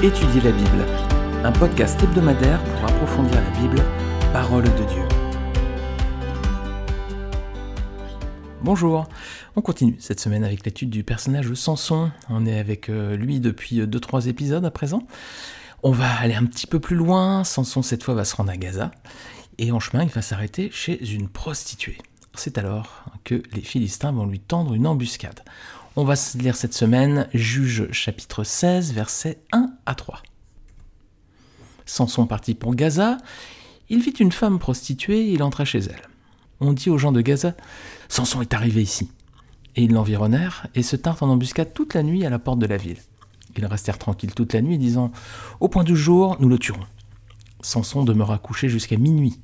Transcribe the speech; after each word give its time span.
Étudier 0.00 0.40
la 0.42 0.52
Bible, 0.52 0.86
un 1.42 1.50
podcast 1.50 2.00
hebdomadaire 2.00 2.62
pour 2.62 2.84
approfondir 2.84 3.34
la 3.34 3.50
Bible, 3.58 3.82
parole 4.32 4.62
de 4.62 4.84
Dieu. 4.84 5.02
Bonjour, 8.62 9.08
on 9.56 9.60
continue 9.60 9.96
cette 9.98 10.20
semaine 10.20 10.44
avec 10.44 10.64
l'étude 10.64 10.88
du 10.88 11.02
personnage 11.02 11.52
Samson. 11.54 12.12
On 12.28 12.46
est 12.46 12.60
avec 12.60 12.88
euh, 12.88 13.16
lui 13.16 13.40
depuis 13.40 13.80
2-3 13.80 14.26
euh, 14.26 14.30
épisodes 14.30 14.64
à 14.64 14.70
présent. 14.70 15.02
On 15.82 15.90
va 15.90 16.08
aller 16.20 16.36
un 16.36 16.46
petit 16.46 16.68
peu 16.68 16.78
plus 16.78 16.94
loin. 16.94 17.42
Samson, 17.42 17.82
cette 17.82 18.04
fois, 18.04 18.14
va 18.14 18.24
se 18.24 18.36
rendre 18.36 18.52
à 18.52 18.56
Gaza. 18.56 18.92
Et 19.58 19.72
en 19.72 19.80
chemin, 19.80 20.04
il 20.04 20.10
va 20.10 20.22
s'arrêter 20.22 20.70
chez 20.70 21.12
une 21.12 21.28
prostituée. 21.28 21.98
C'est 22.34 22.56
alors 22.56 23.04
que 23.24 23.42
les 23.52 23.62
Philistins 23.62 24.12
vont 24.12 24.26
lui 24.26 24.38
tendre 24.38 24.74
une 24.74 24.86
embuscade. 24.86 25.40
On 26.00 26.04
va 26.04 26.14
lire 26.36 26.54
cette 26.54 26.74
semaine 26.74 27.26
Juge 27.34 27.90
chapitre 27.90 28.44
16, 28.44 28.92
versets 28.92 29.40
1 29.50 29.72
à 29.84 29.96
3. 29.96 30.22
Samson 31.86 32.28
partit 32.28 32.54
pour 32.54 32.76
Gaza, 32.76 33.18
il 33.88 34.00
vit 34.00 34.12
une 34.12 34.30
femme 34.30 34.60
prostituée 34.60 35.22
et 35.22 35.32
il 35.32 35.42
entra 35.42 35.64
chez 35.64 35.80
elle. 35.80 36.08
On 36.60 36.72
dit 36.72 36.88
aux 36.88 36.98
gens 36.98 37.10
de 37.10 37.20
Gaza 37.20 37.56
Samson 38.08 38.40
est 38.42 38.54
arrivé 38.54 38.80
ici. 38.80 39.10
Et 39.74 39.82
ils 39.82 39.92
l'environnèrent 39.92 40.68
et 40.76 40.84
se 40.84 40.94
tinrent 40.94 41.20
en 41.20 41.30
embuscade 41.30 41.74
toute 41.74 41.94
la 41.94 42.04
nuit 42.04 42.24
à 42.24 42.30
la 42.30 42.38
porte 42.38 42.60
de 42.60 42.66
la 42.66 42.76
ville. 42.76 43.00
Ils 43.56 43.66
restèrent 43.66 43.98
tranquilles 43.98 44.34
toute 44.34 44.52
la 44.52 44.62
nuit, 44.62 44.78
disant 44.78 45.10
Au 45.58 45.66
point 45.66 45.82
du 45.82 45.96
jour, 45.96 46.36
nous 46.38 46.48
le 46.48 46.60
tuerons. 46.60 46.86
Samson 47.60 48.04
demeura 48.04 48.38
couché 48.38 48.68
jusqu'à 48.68 48.98
minuit. 48.98 49.40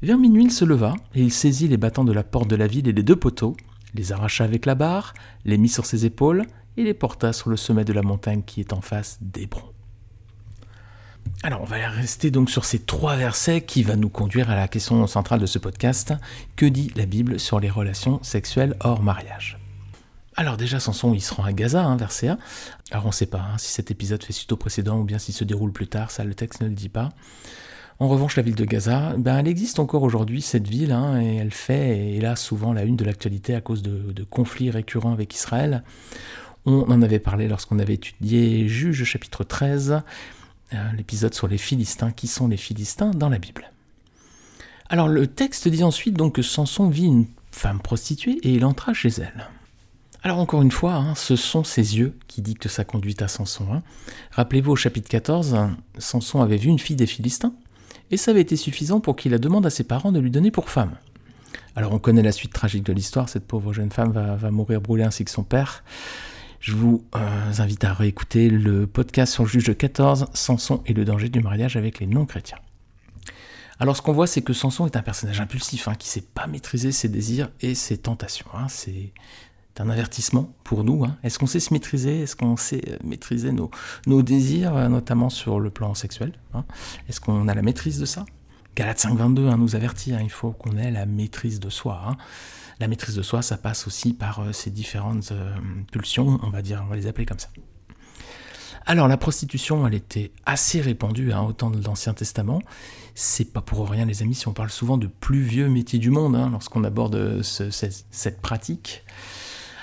Vers 0.00 0.16
minuit, 0.16 0.44
il 0.44 0.50
se 0.50 0.64
leva 0.64 0.94
et 1.14 1.20
il 1.20 1.30
saisit 1.30 1.68
les 1.68 1.76
battants 1.76 2.04
de 2.04 2.12
la 2.14 2.24
porte 2.24 2.48
de 2.48 2.56
la 2.56 2.68
ville 2.68 2.88
et 2.88 2.92
les 2.92 3.02
deux 3.02 3.16
poteaux, 3.16 3.54
les 3.94 4.12
arracha 4.12 4.44
avec 4.44 4.66
la 4.66 4.74
barre, 4.74 5.14
les 5.44 5.58
mit 5.58 5.68
sur 5.68 5.86
ses 5.86 6.04
épaules 6.04 6.44
et 6.76 6.84
les 6.84 6.94
porta 6.94 7.32
sur 7.32 7.50
le 7.50 7.56
sommet 7.56 7.84
de 7.84 7.92
la 7.92 8.02
montagne 8.02 8.42
qui 8.42 8.60
est 8.60 8.72
en 8.72 8.80
face 8.80 9.18
d'Hébron. 9.20 9.72
Alors 11.42 11.62
on 11.62 11.66
va 11.66 11.76
rester 11.88 12.30
donc 12.30 12.50
sur 12.50 12.64
ces 12.64 12.80
trois 12.80 13.16
versets 13.16 13.60
qui 13.60 13.82
va 13.82 13.96
nous 13.96 14.08
conduire 14.08 14.50
à 14.50 14.56
la 14.56 14.66
question 14.66 15.06
centrale 15.06 15.40
de 15.40 15.46
ce 15.46 15.58
podcast. 15.58 16.14
Que 16.56 16.66
dit 16.66 16.92
la 16.96 17.06
Bible 17.06 17.38
sur 17.38 17.60
les 17.60 17.70
relations 17.70 18.22
sexuelles 18.22 18.76
hors 18.80 19.02
mariage? 19.02 19.58
Alors 20.36 20.56
déjà, 20.56 20.78
Samson, 20.78 21.14
il 21.14 21.20
se 21.20 21.34
rend 21.34 21.44
à 21.44 21.52
Gaza, 21.52 21.82
hein, 21.82 21.96
verset 21.96 22.28
1. 22.28 22.38
Alors 22.92 23.04
on 23.06 23.08
ne 23.08 23.12
sait 23.12 23.26
pas 23.26 23.40
hein, 23.40 23.58
si 23.58 23.72
cet 23.72 23.90
épisode 23.90 24.22
fait 24.22 24.32
suite 24.32 24.52
au 24.52 24.56
précédent 24.56 24.98
ou 24.98 25.04
bien 25.04 25.18
s'il 25.18 25.34
se 25.34 25.44
déroule 25.44 25.72
plus 25.72 25.88
tard, 25.88 26.10
ça 26.12 26.22
le 26.22 26.34
texte 26.34 26.60
ne 26.60 26.68
le 26.68 26.74
dit 26.74 26.88
pas. 26.88 27.10
En 28.00 28.06
revanche, 28.06 28.36
la 28.36 28.42
ville 28.42 28.54
de 28.54 28.64
Gaza, 28.64 29.14
ben, 29.18 29.38
elle 29.38 29.48
existe 29.48 29.80
encore 29.80 30.04
aujourd'hui, 30.04 30.40
cette 30.40 30.68
ville, 30.68 30.92
hein, 30.92 31.20
et 31.20 31.36
elle 31.36 31.50
fait, 31.50 32.14
et 32.14 32.20
là, 32.20 32.36
souvent 32.36 32.72
la 32.72 32.84
une 32.84 32.94
de 32.94 33.04
l'actualité 33.04 33.56
à 33.56 33.60
cause 33.60 33.82
de, 33.82 34.24
conflits 34.30 34.70
récurrents 34.70 35.12
avec 35.12 35.34
Israël. 35.34 35.82
On 36.64 36.82
en 36.82 37.02
avait 37.02 37.18
parlé 37.18 37.48
lorsqu'on 37.48 37.78
avait 37.78 37.94
étudié 37.94 38.68
Juge 38.68 39.02
chapitre 39.04 39.42
13, 39.42 40.02
euh, 40.74 40.76
l'épisode 40.96 41.34
sur 41.34 41.48
les 41.48 41.58
Philistins. 41.58 42.12
Qui 42.12 42.26
sont 42.28 42.46
les 42.46 42.56
Philistins 42.56 43.10
dans 43.10 43.30
la 43.30 43.38
Bible? 43.38 43.72
Alors 44.90 45.08
le 45.08 45.26
texte 45.26 45.68
dit 45.68 45.82
ensuite 45.82 46.14
donc 46.14 46.36
que 46.36 46.42
Samson 46.42 46.88
vit 46.88 47.06
une 47.06 47.26
femme 47.50 47.80
prostituée 47.80 48.38
et 48.42 48.54
il 48.54 48.64
entra 48.64 48.92
chez 48.94 49.08
elle. 49.08 49.48
Alors 50.22 50.38
encore 50.38 50.62
une 50.62 50.70
fois, 50.70 50.94
hein, 50.94 51.14
ce 51.14 51.36
sont 51.36 51.64
ses 51.64 51.96
yeux 51.96 52.16
qui 52.26 52.42
dictent 52.42 52.68
sa 52.68 52.84
conduite 52.84 53.22
à 53.22 53.28
Samson. 53.28 53.66
Hein. 53.72 53.82
Rappelez-vous 54.32 54.72
au 54.72 54.76
chapitre 54.76 55.08
14, 55.08 55.56
Samson 55.98 56.42
avait 56.42 56.56
vu 56.56 56.68
une 56.68 56.78
fille 56.78 56.96
des 56.96 57.06
Philistins, 57.06 57.54
et 58.10 58.16
ça 58.16 58.30
avait 58.30 58.40
été 58.40 58.56
suffisant 58.56 59.00
pour 59.00 59.16
qu'il 59.16 59.32
la 59.32 59.38
demande 59.38 59.66
à 59.66 59.70
ses 59.70 59.84
parents 59.84 60.12
de 60.12 60.20
lui 60.20 60.30
donner 60.30 60.50
pour 60.50 60.70
femme. 60.70 60.96
Alors 61.76 61.92
on 61.92 61.98
connaît 61.98 62.22
la 62.22 62.32
suite 62.32 62.52
tragique 62.52 62.84
de 62.84 62.92
l'histoire, 62.92 63.28
cette 63.28 63.46
pauvre 63.46 63.72
jeune 63.72 63.90
femme 63.90 64.12
va, 64.12 64.50
mourir 64.50 64.80
brûlée 64.80 65.04
ainsi 65.04 65.24
que 65.24 65.30
son 65.30 65.44
père. 65.44 65.84
Je 66.60 66.72
vous 66.72 67.04
euh, 67.14 67.52
invite 67.58 67.84
à 67.84 67.92
réécouter 67.92 68.50
le 68.50 68.86
podcast 68.86 69.32
sur 69.32 69.44
le 69.44 69.48
juge 69.48 69.76
14, 69.76 70.26
Samson 70.34 70.82
et 70.86 70.92
le 70.92 71.04
danger 71.04 71.28
du 71.28 71.40
mariage 71.40 71.76
avec 71.76 72.00
les 72.00 72.06
non-chrétiens. 72.06 72.58
Alors 73.80 73.96
ce 73.96 74.02
qu'on 74.02 74.12
voit, 74.12 74.26
c'est 74.26 74.42
que 74.42 74.52
Samson 74.52 74.86
est 74.86 74.96
un 74.96 75.02
personnage 75.02 75.40
impulsif, 75.40 75.86
hein, 75.86 75.94
qui 75.96 76.08
ne 76.08 76.10
sait 76.10 76.28
pas 76.34 76.48
maîtriser 76.48 76.90
ses 76.90 77.08
désirs 77.08 77.50
et 77.60 77.76
ses 77.76 77.96
tentations. 77.96 78.48
Hein. 78.54 78.66
Un 79.80 79.88
avertissement 79.88 80.52
pour 80.64 80.84
nous. 80.84 81.04
Hein. 81.04 81.16
Est-ce 81.22 81.38
qu'on 81.38 81.46
sait 81.46 81.60
se 81.60 81.72
maîtriser? 81.72 82.22
Est-ce 82.22 82.36
qu'on 82.36 82.56
sait 82.56 82.82
euh, 82.88 82.96
maîtriser 83.04 83.52
nos, 83.52 84.22
désirs, 84.22 84.76
euh, 84.76 84.88
notamment 84.88 85.30
sur 85.30 85.60
le 85.60 85.70
plan 85.70 85.94
sexuel 85.94 86.32
hein? 86.54 86.64
Est-ce 87.08 87.20
qu'on 87.20 87.48
a 87.48 87.54
la 87.54 87.62
maîtrise 87.62 87.98
de 87.98 88.06
ça? 88.06 88.24
Galate 88.76 88.98
5.22 88.98 89.48
hein, 89.48 89.56
nous 89.56 89.74
avertit, 89.74 90.12
il 90.20 90.30
faut 90.30 90.52
qu'on 90.52 90.76
ait 90.76 90.90
la 90.90 91.06
maîtrise 91.06 91.60
de 91.60 91.70
soi. 91.70 92.16
La 92.80 92.86
maîtrise 92.86 93.16
de 93.16 93.22
soi, 93.22 93.42
ça 93.42 93.56
passe 93.56 93.86
aussi 93.86 94.14
par 94.14 94.40
euh, 94.40 94.52
ces 94.52 94.70
différentes 94.70 95.32
pulsions, 95.90 96.38
on 96.42 96.50
va 96.50 96.62
dire, 96.62 96.82
on 96.84 96.88
va 96.88 96.96
les 96.96 97.06
appeler 97.06 97.26
comme 97.26 97.40
ça. 97.40 97.48
Alors 98.88 99.06
la 99.06 99.18
prostitution, 99.18 99.86
elle 99.86 99.92
était 99.92 100.32
assez 100.46 100.80
répandue 100.80 101.30
hein, 101.30 101.42
au 101.42 101.52
temps 101.52 101.68
de 101.68 101.84
l'Ancien 101.84 102.14
Testament. 102.14 102.62
C'est 103.14 103.52
pas 103.52 103.60
pour 103.60 103.86
rien, 103.86 104.06
les 104.06 104.22
amis, 104.22 104.34
si 104.34 104.48
on 104.48 104.54
parle 104.54 104.70
souvent 104.70 104.96
de 104.96 105.06
plus 105.06 105.42
vieux 105.42 105.68
métiers 105.68 105.98
du 105.98 106.08
monde 106.08 106.38
lorsqu'on 106.50 106.82
aborde 106.84 107.42
cette, 107.42 108.40
pratique. 108.40 109.04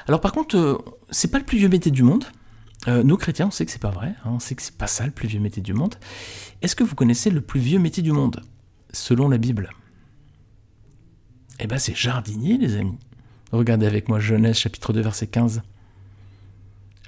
Alors 0.07 0.21
par 0.21 0.31
contre, 0.31 0.55
euh, 0.55 0.77
c'est 1.09 1.31
pas 1.31 1.39
le 1.39 1.45
plus 1.45 1.57
vieux 1.57 1.69
métier 1.69 1.91
du 1.91 2.03
monde. 2.03 2.25
Euh, 2.87 3.03
nous 3.03 3.17
chrétiens, 3.17 3.47
on 3.47 3.51
sait 3.51 3.65
que 3.65 3.71
c'est 3.71 3.81
pas 3.81 3.89
vrai, 3.89 4.13
hein, 4.23 4.31
on 4.31 4.39
sait 4.39 4.53
que 4.53 4.61
c'est 4.61 4.77
pas 4.77 4.87
ça 4.87 5.05
le 5.05 5.11
plus 5.11 5.27
vieux 5.27 5.39
métier 5.39 5.61
du 5.61 5.73
monde. 5.73 5.95
Est-ce 6.61 6.75
que 6.75 6.83
vous 6.83 6.95
connaissez 6.95 7.31
le 7.31 7.41
plus 7.41 7.59
vieux 7.59 7.79
métier 7.79 8.03
du 8.03 8.11
monde 8.11 8.41
selon 8.91 9.27
la 9.29 9.37
Bible? 9.37 9.69
Eh 11.59 11.67
ben 11.67 11.79
c'est 11.79 11.95
jardinier, 11.95 12.57
les 12.57 12.75
amis. 12.75 12.97
Regardez 13.51 13.87
avec 13.87 14.09
moi 14.09 14.19
Genèse 14.19 14.57
chapitre 14.57 14.93
2 14.93 15.01
verset 15.01 15.27
15. 15.27 15.61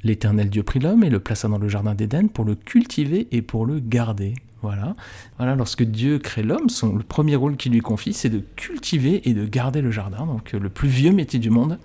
L'Éternel 0.04 0.50
Dieu 0.50 0.64
prit 0.64 0.80
l'homme 0.80 1.04
et 1.04 1.10
le 1.10 1.20
plaça 1.20 1.48
dans 1.48 1.58
le 1.58 1.68
jardin 1.68 1.94
d'Éden 1.94 2.30
pour 2.30 2.46
le 2.46 2.56
cultiver 2.56 3.28
et 3.32 3.42
pour 3.42 3.66
le 3.66 3.80
garder. 3.80 4.36
Voilà. 4.62 4.96
Voilà, 5.38 5.56
lorsque 5.56 5.84
Dieu 5.84 6.18
crée 6.18 6.44
l'homme, 6.44 6.68
le 6.84 7.04
premier 7.04 7.36
rôle 7.36 7.58
qu'il 7.58 7.74
lui 7.74 7.82
confie, 7.82 8.14
c'est 8.14 8.30
de 8.30 8.42
cultiver 8.56 9.28
et 9.30 9.34
de 9.34 9.46
garder 9.46 9.82
le 9.82 9.92
jardin. 9.92 10.26
Donc 10.26 10.54
le 10.54 10.70
plus 10.70 10.88
vieux 10.88 11.12
métier 11.12 11.40
du 11.40 11.50
monde, 11.50 11.78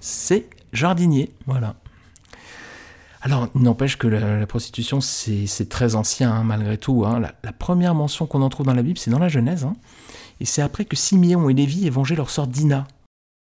c'est 0.00 0.46
jardinier. 0.72 1.30
Voilà. 1.46 1.76
Alors, 3.24 3.48
n'empêche 3.54 3.96
que 3.96 4.08
la, 4.08 4.46
prostitution, 4.46 5.00
c'est 5.00 5.68
très 5.68 5.94
ancien, 5.94 6.32
hein, 6.32 6.42
malgré 6.42 6.76
tout. 6.76 7.04
Hein. 7.06 7.20
La, 7.20 7.52
première 7.52 7.94
mention 7.94 8.26
qu'on 8.26 8.42
en 8.42 8.48
trouve 8.48 8.66
dans 8.66 8.74
la 8.74 8.82
Bible, 8.82 8.98
c'est 8.98 9.12
dans 9.12 9.20
la 9.20 9.28
Genèse. 9.28 9.64
Hein. 9.64 9.74
Et 10.40 10.44
c'est 10.44 10.62
après 10.62 10.84
que 10.84 10.96
Simeon 10.96 11.48
et 11.48 11.54
Lévi 11.54 11.86
aient 11.86 11.90
vengé 11.90 12.16
leur 12.16 12.30
sœur 12.30 12.48
Dina. 12.48 12.88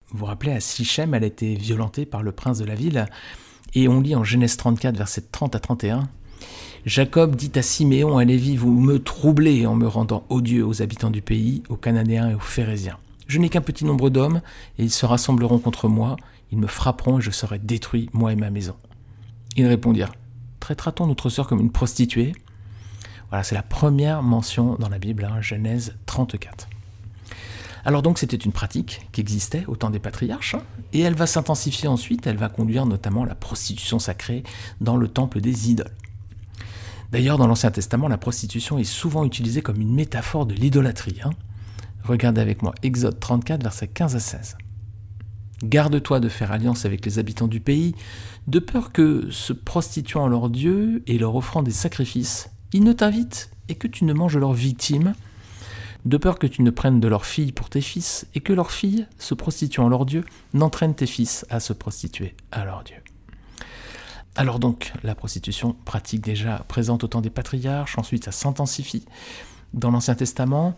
Vous 0.09 0.19
vous 0.19 0.25
rappelez, 0.25 0.51
à 0.51 0.59
Sichem, 0.59 1.13
elle 1.13 1.23
a 1.23 1.27
été 1.27 1.53
violentée 1.53 2.07
par 2.07 2.23
le 2.23 2.31
prince 2.31 2.57
de 2.57 2.65
la 2.65 2.73
ville. 2.73 3.05
Et 3.75 3.87
on 3.87 4.01
lit 4.01 4.15
en 4.15 4.23
Genèse 4.23 4.57
34, 4.57 4.97
versets 4.97 5.25
30 5.31 5.55
à 5.55 5.59
31. 5.59 6.09
Jacob 6.87 7.35
dit 7.35 7.51
à 7.55 7.61
Siméon 7.61 8.19
et 8.19 8.23
à 8.23 8.25
Lévi, 8.25 8.55
vous 8.55 8.71
me 8.71 8.97
troublez 8.97 9.67
en 9.67 9.75
me 9.75 9.87
rendant 9.87 10.23
odieux 10.29 10.65
aux 10.65 10.81
habitants 10.81 11.11
du 11.11 11.21
pays, 11.21 11.61
aux 11.69 11.75
Cananéens 11.75 12.31
et 12.31 12.33
aux 12.33 12.39
Phérésiens. 12.39 12.97
Je 13.27 13.39
n'ai 13.39 13.49
qu'un 13.49 13.61
petit 13.61 13.83
nombre 13.83 14.09
d'hommes, 14.09 14.41
et 14.79 14.83
ils 14.83 14.91
se 14.91 15.05
rassembleront 15.05 15.59
contre 15.59 15.89
moi, 15.89 16.15
ils 16.51 16.57
me 16.57 16.67
frapperont 16.67 17.19
et 17.19 17.21
je 17.21 17.31
serai 17.31 17.59
détruit, 17.59 18.09
moi 18.13 18.31
et 18.31 18.35
ma 18.35 18.49
maison. 18.49 18.75
Ils 19.55 19.67
répondirent 19.67 20.11
Traitera-t-on 20.59 21.07
notre 21.07 21.29
sœur 21.29 21.47
comme 21.47 21.59
une 21.59 21.71
prostituée? 21.71 22.33
Voilà, 23.29 23.43
c'est 23.43 23.55
la 23.55 23.63
première 23.63 24.23
mention 24.23 24.75
dans 24.75 24.89
la 24.89 24.99
Bible, 24.99 25.25
hein, 25.25 25.41
Genèse 25.41 25.95
34. 26.05 26.67
Alors 27.85 28.01
donc 28.01 28.19
c'était 28.19 28.35
une 28.35 28.51
pratique 28.51 29.07
qui 29.13 29.21
existait 29.21 29.63
au 29.67 29.75
temps 29.75 29.89
des 29.89 29.99
patriarches, 29.99 30.55
hein, 30.55 30.63
et 30.91 30.99
elle 30.99 31.15
va 31.15 31.25
s'intensifier 31.25 31.87
ensuite, 31.87 32.27
elle 32.27 32.35
va 32.35 32.49
conduire 32.49 32.85
notamment 32.85 33.23
la 33.23 33.35
prostitution 33.35 33.97
sacrée 33.97 34.43
dans 34.81 34.97
le 34.97 35.07
temple 35.07 35.39
des 35.39 35.69
idoles. 35.71 35.95
D'ailleurs, 37.11 37.37
dans 37.37 37.47
l'Ancien 37.47 37.71
Testament, 37.71 38.09
la 38.09 38.17
prostitution 38.17 38.77
est 38.77 38.83
souvent 38.83 39.23
utilisée 39.23 39.61
comme 39.61 39.79
une 39.79 39.93
métaphore 39.93 40.45
de 40.45 40.53
l'idolâtrie. 40.53 41.21
Hein. 41.23 41.29
Regardez 42.03 42.41
avec 42.41 42.61
moi 42.61 42.73
Exode 42.83 43.19
34, 43.19 43.63
versets 43.63 43.87
15 43.87 44.15
à 44.15 44.19
16. 44.19 44.57
Garde-toi 45.63 46.19
de 46.19 46.29
faire 46.29 46.51
alliance 46.51 46.85
avec 46.85 47.05
les 47.05 47.19
habitants 47.19 47.47
du 47.47 47.59
pays, 47.59 47.95
de 48.47 48.59
peur 48.59 48.91
que, 48.91 49.29
se 49.31 49.53
prostituant 49.53 50.25
à 50.25 50.29
leur 50.29 50.49
Dieu 50.49 51.03
et 51.07 51.17
leur 51.17 51.35
offrant 51.35 51.63
des 51.63 51.71
sacrifices, 51.71 52.49
ils 52.73 52.83
ne 52.83 52.93
t'invitent 52.93 53.49
et 53.69 53.75
que 53.75 53.87
tu 53.87 54.05
ne 54.05 54.13
manges 54.13 54.37
leurs 54.37 54.53
victimes, 54.53 55.13
de 56.05 56.17
peur 56.17 56.39
que 56.39 56.47
tu 56.47 56.61
ne 56.61 56.69
prennes 56.69 56.99
de 56.99 57.07
leurs 57.07 57.25
filles 57.25 57.51
pour 57.51 57.69
tes 57.69 57.81
fils, 57.81 58.27
et 58.33 58.39
que 58.39 58.53
leurs 58.53 58.71
filles, 58.71 59.07
se 59.17 59.33
prostituant 59.33 59.87
à 59.87 59.89
leur 59.89 60.05
Dieu, 60.05 60.23
n'entraînent 60.53 60.95
tes 60.95 61.07
fils 61.07 61.45
à 61.49 61.59
se 61.59 61.73
prostituer 61.73 62.35
à 62.51 62.63
leur 62.63 62.83
Dieu. 62.83 62.97
Alors 64.35 64.59
donc, 64.59 64.93
la 65.03 65.15
prostitution 65.15 65.75
pratique 65.83 66.21
déjà 66.21 66.63
présente 66.67 67.03
au 67.03 67.07
temps 67.07 67.21
des 67.21 67.31
patriarches, 67.31 67.97
ensuite 67.97 68.25
ça 68.25 68.31
s'intensifie 68.31 69.05
dans 69.73 69.91
l'Ancien 69.91 70.15
Testament, 70.15 70.77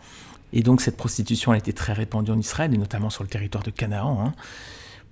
et 0.54 0.62
donc 0.64 0.82
cette 0.82 0.98
prostitution 0.98 1.52
a 1.52 1.58
été 1.58 1.74
très 1.74 1.94
répandue 1.94 2.32
en 2.32 2.40
Israël, 2.40 2.74
et 2.74 2.78
notamment 2.78 3.10
sur 3.10 3.24
le 3.24 3.30
territoire 3.30 3.64
de 3.64 3.72
Canaan. 3.72 4.20
Hein. 4.24 4.34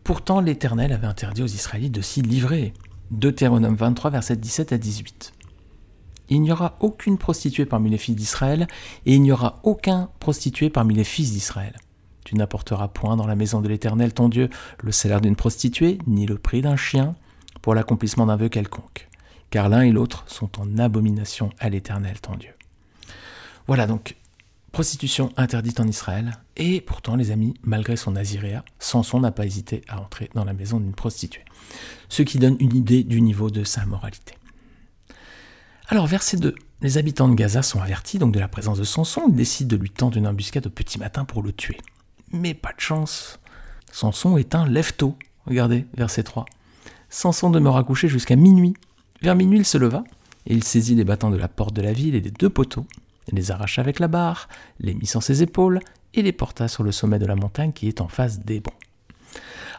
Pourtant, 0.03 0.39
l'Éternel 0.39 0.93
avait 0.93 1.07
interdit 1.07 1.43
aux 1.43 1.47
Israélites 1.47 1.93
de 1.93 2.01
s'y 2.01 2.21
livrer. 2.21 2.73
Deutéronome 3.11 3.75
23, 3.75 4.11
versets 4.11 4.35
17 4.35 4.73
à 4.73 4.77
18. 4.77 5.33
Il 6.29 6.41
n'y 6.41 6.51
aura 6.51 6.75
aucune 6.81 7.17
prostituée 7.17 7.65
parmi 7.65 7.89
les 7.89 7.97
filles 7.97 8.15
d'Israël, 8.15 8.67
et 9.05 9.15
il 9.15 9.21
n'y 9.21 9.31
aura 9.31 9.59
aucun 9.63 10.09
prostitué 10.19 10.69
parmi 10.69 10.93
les 10.93 11.03
fils 11.03 11.31
d'Israël. 11.31 11.75
Tu 12.25 12.35
n'apporteras 12.35 12.89
point 12.89 13.15
dans 13.15 13.27
la 13.27 13.35
maison 13.35 13.61
de 13.61 13.69
l'Éternel 13.69 14.13
ton 14.13 14.27
Dieu 14.27 14.49
le 14.83 14.91
salaire 14.91 15.21
d'une 15.21 15.37
prostituée, 15.37 15.97
ni 16.07 16.25
le 16.25 16.37
prix 16.37 16.61
d'un 16.61 16.75
chien, 16.75 17.15
pour 17.61 17.73
l'accomplissement 17.73 18.25
d'un 18.25 18.35
vœu 18.35 18.49
quelconque. 18.49 19.07
car 19.49 19.69
l'un 19.69 19.81
et 19.81 19.91
l'autre 19.91 20.25
sont 20.27 20.59
en 20.59 20.77
abomination 20.77 21.51
à 21.59 21.69
l'Éternel 21.69 22.19
ton 22.19 22.35
Dieu. 22.35 22.51
Voilà 23.65 23.87
donc, 23.87 24.17
prostitution 24.71 25.31
interdite 25.37 25.79
en 25.79 25.87
Israël, 25.87 26.37
et 26.55 26.81
pourtant 26.81 27.15
les 27.15 27.31
amis, 27.31 27.53
malgré 27.63 27.95
son 27.95 28.11
naziréa, 28.11 28.63
Samson 28.79 29.19
n'a 29.19 29.31
pas 29.31 29.45
hésité 29.45 29.81
à 29.87 29.99
entrer 29.99 30.29
dans 30.33 30.45
la 30.45 30.53
maison 30.53 30.79
d'une 30.79 30.93
prostituée. 30.93 31.45
Ce 32.09 32.21
qui 32.21 32.37
donne 32.37 32.57
une 32.59 32.75
idée 32.75 33.03
du 33.03 33.21
niveau 33.21 33.49
de 33.49 33.63
sa 33.63 33.85
moralité. 33.85 34.33
Alors 35.87 36.07
verset 36.07 36.37
2, 36.37 36.53
les 36.81 36.97
habitants 36.97 37.29
de 37.29 37.35
Gaza 37.35 37.61
sont 37.61 37.81
avertis 37.81 38.19
donc 38.19 38.33
de 38.33 38.39
la 38.39 38.47
présence 38.47 38.77
de 38.77 38.83
Samson, 38.83 39.23
ils 39.29 39.35
décident 39.35 39.75
de 39.75 39.81
lui 39.81 39.89
tendre 39.89 40.17
une 40.17 40.27
embuscade 40.27 40.67
au 40.67 40.69
petit 40.69 40.99
matin 40.99 41.25
pour 41.25 41.41
le 41.41 41.53
tuer. 41.53 41.77
Mais 42.31 42.53
pas 42.53 42.73
de 42.73 42.79
chance, 42.79 43.39
Samson 43.91 44.37
est 44.37 44.53
un 44.53 44.67
lève-tôt. 44.67 45.17
Regardez, 45.45 45.85
verset 45.95 46.23
3. 46.23 46.45
Samson 47.09 47.49
demeura 47.49 47.83
couché 47.83 48.07
jusqu'à 48.07 48.35
minuit. 48.35 48.73
Vers 49.21 49.35
minuit, 49.35 49.59
il 49.59 49.65
se 49.65 49.77
leva, 49.77 50.03
et 50.45 50.53
il 50.53 50.63
saisit 50.63 50.95
les 50.95 51.03
battants 51.03 51.31
de 51.31 51.37
la 51.37 51.47
porte 51.47 51.73
de 51.73 51.81
la 51.81 51.93
ville 51.93 52.15
et 52.15 52.21
des 52.21 52.31
deux 52.31 52.49
poteaux, 52.49 52.85
les 53.31 53.51
arracha 53.51 53.81
avec 53.81 53.99
la 53.99 54.07
barre, 54.07 54.47
les 54.79 54.93
mit 54.93 55.05
sur 55.05 55.23
ses 55.23 55.43
épaules, 55.43 55.79
et 56.13 56.21
les 56.21 56.31
porta 56.31 56.67
sur 56.67 56.83
le 56.83 56.91
sommet 56.91 57.19
de 57.19 57.25
la 57.25 57.35
montagne 57.35 57.73
qui 57.73 57.87
est 57.87 58.01
en 58.01 58.07
face 58.07 58.39
d'Hébron. 58.39 58.73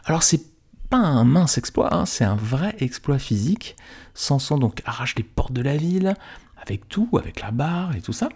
Alors 0.05 0.23
c'est 0.23 0.41
pas 0.89 0.97
un 0.97 1.23
mince 1.23 1.57
exploit, 1.57 1.93
hein, 1.93 2.05
c'est 2.05 2.23
un 2.23 2.35
vrai 2.35 2.75
exploit 2.79 3.19
physique. 3.19 3.75
Samson 4.13 4.57
donc 4.57 4.81
arrache 4.85 5.15
les 5.15 5.23
portes 5.23 5.53
de 5.53 5.61
la 5.61 5.77
ville, 5.77 6.15
avec 6.57 6.87
tout, 6.87 7.09
avec 7.17 7.41
la 7.41 7.51
barre 7.51 7.95
et 7.95 8.01
tout 8.01 8.13
ça. 8.13 8.29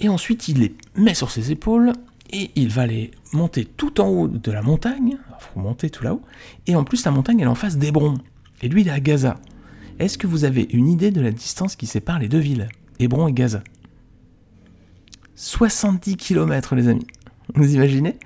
Et 0.00 0.08
ensuite 0.08 0.48
il 0.48 0.60
les 0.60 0.76
met 0.96 1.14
sur 1.14 1.30
ses 1.30 1.52
épaules, 1.52 1.92
et 2.30 2.50
il 2.56 2.68
va 2.68 2.86
les 2.86 3.12
monter 3.32 3.64
tout 3.64 4.00
en 4.00 4.08
haut 4.08 4.28
de 4.28 4.50
la 4.50 4.62
montagne, 4.62 5.16
il 5.16 5.36
faut 5.38 5.60
monter 5.60 5.90
tout 5.90 6.02
là-haut, 6.02 6.22
et 6.66 6.74
en 6.74 6.84
plus 6.84 7.04
la 7.04 7.12
montagne 7.12 7.40
elle 7.40 7.46
est 7.46 7.50
en 7.50 7.54
face 7.54 7.78
d'Hébron, 7.78 8.18
et 8.62 8.68
lui 8.68 8.82
il 8.82 8.88
est 8.88 8.92
à 8.92 9.00
Gaza. 9.00 9.36
Est-ce 9.98 10.18
que 10.18 10.26
vous 10.26 10.44
avez 10.44 10.68
une 10.72 10.88
idée 10.88 11.10
de 11.10 11.20
la 11.20 11.30
distance 11.30 11.76
qui 11.76 11.86
sépare 11.86 12.18
les 12.18 12.28
deux 12.28 12.38
villes, 12.38 12.68
Hébron 12.98 13.28
et 13.28 13.32
Gaza? 13.32 13.62
70 15.36 16.16
km 16.16 16.74
les 16.74 16.88
amis, 16.88 17.06
vous 17.54 17.74
imaginez? 17.74 18.18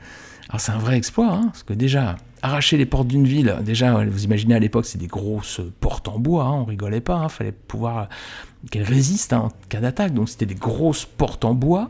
Alors 0.49 0.61
c'est 0.61 0.73
un 0.73 0.79
vrai 0.79 0.97
exploit, 0.97 1.31
hein, 1.33 1.43
parce 1.47 1.63
que 1.63 1.75
déjà, 1.75 2.17
arracher 2.43 2.77
les 2.77 2.87
portes 2.87 3.07
d'une 3.07 3.27
ville, 3.27 3.57
déjà 3.63 4.03
vous 4.05 4.25
imaginez 4.25 4.55
à 4.55 4.59
l'époque 4.59 4.87
c'est 4.87 4.99
des 4.99 5.07
grosses 5.07 5.61
portes 5.81 6.09
en 6.09 6.19
bois, 6.19 6.45
hein, 6.45 6.53
on 6.53 6.65
rigolait 6.65 7.01
pas, 7.01 7.19
il 7.21 7.25
hein, 7.25 7.29
fallait 7.29 7.53
pouvoir 7.53 8.09
qu'elles 8.71 8.83
résistent 8.83 9.35
en 9.35 9.51
cas 9.69 9.81
d'attaque, 9.81 10.15
donc 10.15 10.29
c'était 10.29 10.47
des 10.47 10.55
grosses 10.55 11.05
portes 11.05 11.45
en 11.45 11.55
bois, 11.55 11.89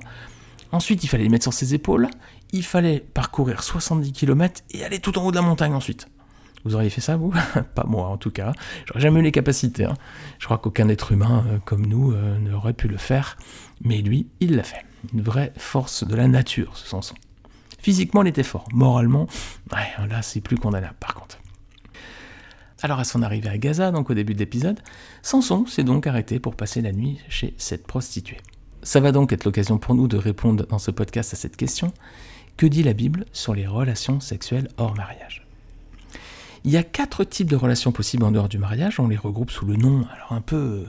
Ensuite, 0.73 1.03
il 1.03 1.09
fallait 1.09 1.25
les 1.25 1.29
mettre 1.29 1.45
sur 1.45 1.53
ses 1.53 1.75
épaules. 1.75 2.09
Il 2.53 2.65
fallait 2.65 3.01
parcourir 3.01 3.63
70 3.63 4.13
km 4.13 4.63
et 4.71 4.85
aller 4.85 5.01
tout 5.01 5.19
en 5.19 5.25
haut 5.25 5.31
de 5.31 5.37
la 5.37 5.43
montagne 5.43 5.75
ensuite. 5.75 6.09
Vous 6.65 6.75
auriez 6.75 6.91
fait 6.91 7.01
ça, 7.01 7.17
vous? 7.17 7.33
Pas 7.75 7.85
moi, 7.85 8.07
en 8.09 8.19
tout 8.19 8.31
cas. 8.31 8.53
J'aurais 8.87 9.01
jamais 9.01 9.21
eu 9.21 9.23
les 9.23 9.33
capacités. 9.33 9.87
Je 10.39 10.45
crois 10.45 10.59
qu'aucun 10.59 10.89
être 10.89 11.13
humain 11.13 11.45
euh, 11.49 11.59
comme 11.65 11.87
nous 11.87 12.13
euh, 12.13 12.39
n'aurait 12.39 12.75
pu 12.75 12.87
le 12.87 12.99
faire. 12.99 13.37
Mais 13.83 13.99
lui, 14.03 14.29
il 14.41 14.57
l'a 14.57 14.63
fait. 14.63 14.85
Une 15.13 15.23
vraie 15.23 15.53
force 15.57 16.07
de 16.07 16.15
la 16.15 16.29
nature, 16.29 16.77
ce 16.77 16.87
Samson. 16.87 17.15
Physiquement, 17.79 18.23
il 18.23 18.29
était 18.29 18.43
fort. 18.43 18.69
Moralement, 18.73 19.27
là, 19.71 20.23
c'est 20.23 20.41
plus 20.41 20.57
condamnable, 20.57 20.97
par 21.01 21.15
contre. 21.15 21.39
Alors, 22.83 22.99
à 22.99 23.05
son 23.05 23.23
arrivée 23.23 23.49
à 23.49 23.59
Gaza, 23.59 23.91
donc 23.91 24.11
au 24.11 24.15
début 24.15 24.35
de 24.35 24.39
l'épisode, 24.39 24.81
Samson 25.23 25.67
s'est 25.67 25.85
donc 25.85 26.07
arrêté 26.07 26.41
pour 26.41 26.57
passer 26.57 26.81
la 26.81 26.93
nuit 26.93 27.19
chez 27.29 27.55
cette 27.59 27.87
prostituée. 27.87 28.39
Ça 28.83 29.01
va 29.01 29.13
donc 29.13 29.33
être 29.33 29.45
l'occasion 29.45 29.79
pour 29.79 29.95
nous 29.95 30.09
de 30.09 30.17
répondre 30.17 30.67
dans 30.67 30.79
ce 30.79 30.91
podcast 30.91 31.35
à 31.35 31.37
cette 31.37 31.57
question. 31.57 31.93
Que 32.57 32.67
dit 32.67 32.83
la 32.83 32.95
Bible 32.95 33.27
sur 33.33 33.55
les 33.55 33.67
relations 33.67 34.21
sexuelles 34.21 34.69
hors 34.79 34.95
mariage? 34.95 35.47
Il 36.65 36.71
y 36.71 36.77
a 36.77 36.83
quatre 36.83 37.25
types 37.25 37.49
de 37.49 37.57
relations 37.57 37.93
possibles 37.93 38.25
en 38.25 38.33
dehors 38.33 38.49
du 38.49 38.59
mariage. 38.59 39.01
On 39.01 39.09
les 39.09 39.17
regroupe 39.17 39.51
sous 39.51 39.65
le 39.65 39.77
nom, 39.77 40.07
alors 40.15 40.33
un 40.33 40.43
peu 40.43 40.57
euh, 40.57 40.85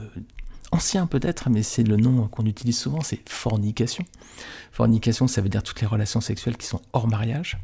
ancien 0.72 1.06
peut-être, 1.06 1.50
mais 1.50 1.62
c'est 1.62 1.84
le 1.84 1.96
nom 1.96 2.26
qu'on 2.28 2.46
utilise 2.46 2.78
souvent, 2.78 3.00
c'est 3.02 3.28
fornication. 3.28 4.04
Fornication, 4.72 5.28
ça 5.28 5.40
veut 5.40 5.48
dire 5.48 5.62
toutes 5.62 5.80
les 5.80 5.86
relations 5.86 6.20
sexuelles 6.20 6.56
qui 6.56 6.66
sont 6.66 6.82
hors 6.92 7.06
mariage. 7.06 7.58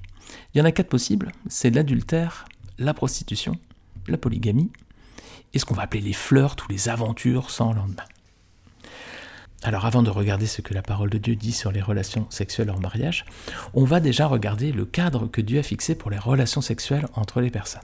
Il 0.55 0.59
y 0.59 0.61
en 0.61 0.65
a 0.65 0.73
quatre 0.73 0.89
possibles, 0.89 1.33
c'est 1.49 1.71
l'adultère, 1.71 2.45
la 2.79 2.95
prostitution, 2.95 3.59
la 4.07 4.19
polygamie, 4.19 4.71
et 5.55 5.59
ce 5.59 5.65
qu'on 5.65 5.75
va 5.75 5.83
appeler 5.83 6.03
les 6.03 6.13
flirts 6.13 6.57
ou 6.65 6.73
les 6.73 6.89
aventures 6.89 7.51
sans 7.51 7.73
lendemain. 7.73 8.05
Alors 9.63 9.87
avant 9.87 10.03
de 10.03 10.11
regarder 10.11 10.47
ce 10.47 10.61
que 10.61 10.75
la 10.75 10.83
parole 10.83 11.11
de 11.11 11.19
Dieu 11.19 11.35
dit 11.35 11.53
sur 11.53 11.73
les 11.73 11.81
relations 11.81 12.27
sexuelles 12.31 12.71
hors 12.71 12.81
mariage, 12.81 13.25
on 13.75 13.85
va 13.85 13.99
déjà 13.99 14.27
regarder 14.27 14.71
le 14.71 14.85
cadre 14.85 15.27
que 15.27 15.41
Dieu 15.41 15.59
a 15.59 15.63
fixé 15.65 15.97
pour 15.97 16.11
les 16.11 16.19
relations 16.19 16.61
sexuelles 16.61 17.09
entre 17.15 17.41
les 17.41 17.51
personnes. 17.51 17.83